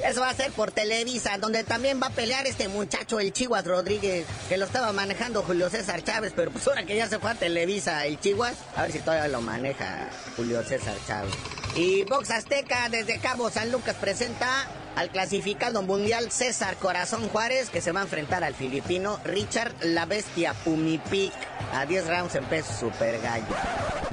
Eso 0.07 0.21
va 0.21 0.29
a 0.29 0.35
ser 0.35 0.51
por 0.51 0.71
Televisa, 0.71 1.39
donde 1.39 1.63
también 1.63 1.99
va 1.99 2.07
a 2.07 2.09
pelear 2.11 2.45
este 2.45 2.67
muchacho, 2.67 3.19
el 3.19 3.33
Chihuas 3.33 3.65
Rodríguez, 3.65 4.27
que 4.47 4.57
lo 4.57 4.65
estaba 4.65 4.93
manejando 4.93 5.41
Julio 5.41 5.67
César 5.71 6.03
Chávez, 6.03 6.33
pero 6.35 6.51
pues 6.51 6.67
ahora 6.67 6.85
que 6.85 6.95
ya 6.95 7.09
se 7.09 7.17
fue 7.17 7.31
a 7.31 7.33
Televisa 7.33 8.05
el 8.05 8.19
Chihuas, 8.19 8.53
a 8.75 8.83
ver 8.83 8.91
si 8.91 8.99
todavía 8.99 9.27
lo 9.27 9.41
maneja 9.41 10.07
Julio 10.37 10.61
César 10.61 10.95
Chávez. 11.07 11.33
Y 11.75 12.03
Box 12.03 12.29
Azteca 12.29 12.87
desde 12.89 13.17
Cabo 13.17 13.49
San 13.49 13.71
Lucas 13.71 13.95
presenta 13.95 14.67
al 14.95 15.09
clasificado 15.09 15.81
mundial 15.81 16.31
César 16.31 16.75
Corazón 16.75 17.27
Juárez, 17.29 17.71
que 17.71 17.81
se 17.81 17.91
va 17.91 18.01
a 18.01 18.03
enfrentar 18.03 18.43
al 18.43 18.53
filipino 18.53 19.19
Richard 19.25 19.73
La 19.81 20.05
Bestia 20.05 20.53
Pumipic 20.53 21.33
a 21.73 21.87
10 21.87 22.07
rounds 22.07 22.35
en 22.35 22.45
peso 22.45 22.71
super 22.71 23.19
gallo. 23.19 24.04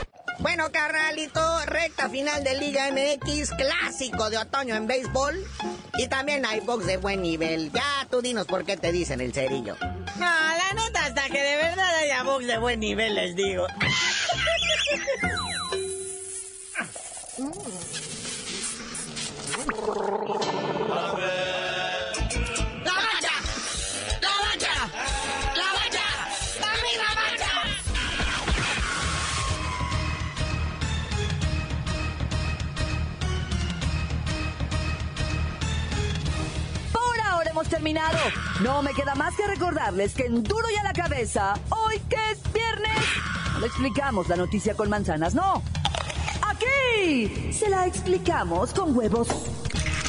Bueno, 0.43 0.73
carnalito, 0.73 1.41
recta 1.67 2.11
final 2.11 2.43
de 2.43 2.59
Liga 2.59 2.91
MX, 2.91 3.53
clásico 3.53 4.29
de 4.29 4.39
otoño 4.39 4.75
en 4.75 4.89
béisbol. 4.89 5.47
Y 5.97 6.09
también 6.09 6.45
hay 6.45 6.59
box 6.59 6.85
de 6.85 6.97
buen 6.97 7.23
nivel. 7.23 7.71
Ya 7.71 8.09
tú 8.11 8.21
dinos 8.21 8.47
por 8.47 8.65
qué 8.65 8.77
te 8.77 8.91
dicen 8.91 9.21
el 9.21 9.33
cerillo. 9.33 9.77
No, 9.81 10.27
la 10.27 10.73
neta, 10.75 11.07
hasta 11.07 11.29
que 11.29 11.41
de 11.41 11.57
verdad 11.59 11.95
haya 11.95 12.25
box 12.25 12.49
de 12.49 12.59
buen 12.59 12.81
nivel, 12.81 13.15
les 13.15 13.37
digo. 13.37 13.69
terminado. 37.69 38.19
No 38.61 38.83
me 38.83 38.93
queda 38.95 39.15
más 39.15 39.35
que 39.37 39.47
recordarles 39.47 40.15
que 40.15 40.27
en 40.27 40.43
Duro 40.43 40.69
y 40.71 40.77
a 40.79 40.83
la 40.83 40.93
Cabeza, 40.93 41.55
hoy 41.71 41.99
que 42.09 42.17
es 42.31 42.53
viernes, 42.53 42.99
no 43.59 43.67
explicamos 43.67 44.29
la 44.29 44.37
noticia 44.37 44.75
con 44.75 44.89
manzanas, 44.89 45.35
no. 45.35 45.63
Aquí 46.43 47.53
se 47.53 47.69
la 47.69 47.87
explicamos 47.87 48.73
con 48.73 48.97
huevos. 48.97 49.29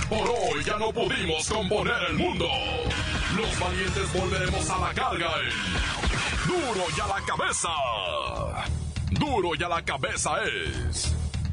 Por 0.10 0.30
hoy 0.30 0.64
ya 0.64 0.78
no 0.78 0.92
pudimos 0.92 1.48
componer 1.50 1.96
el 2.10 2.18
mundo. 2.18 2.48
Los 3.38 3.60
valientes 3.60 4.14
volveremos 4.14 4.70
a 4.70 4.80
la 4.80 4.94
carga 4.94 5.32
en 5.42 6.48
Duro 6.48 6.86
y 6.96 7.00
a 7.00 7.08
la 7.08 7.26
cabeza. 7.26 7.70
Duro 9.12 9.56
y 9.58 9.64
a 9.64 9.70
la 9.70 9.82
cabeza 9.84 10.32
es 10.44 11.16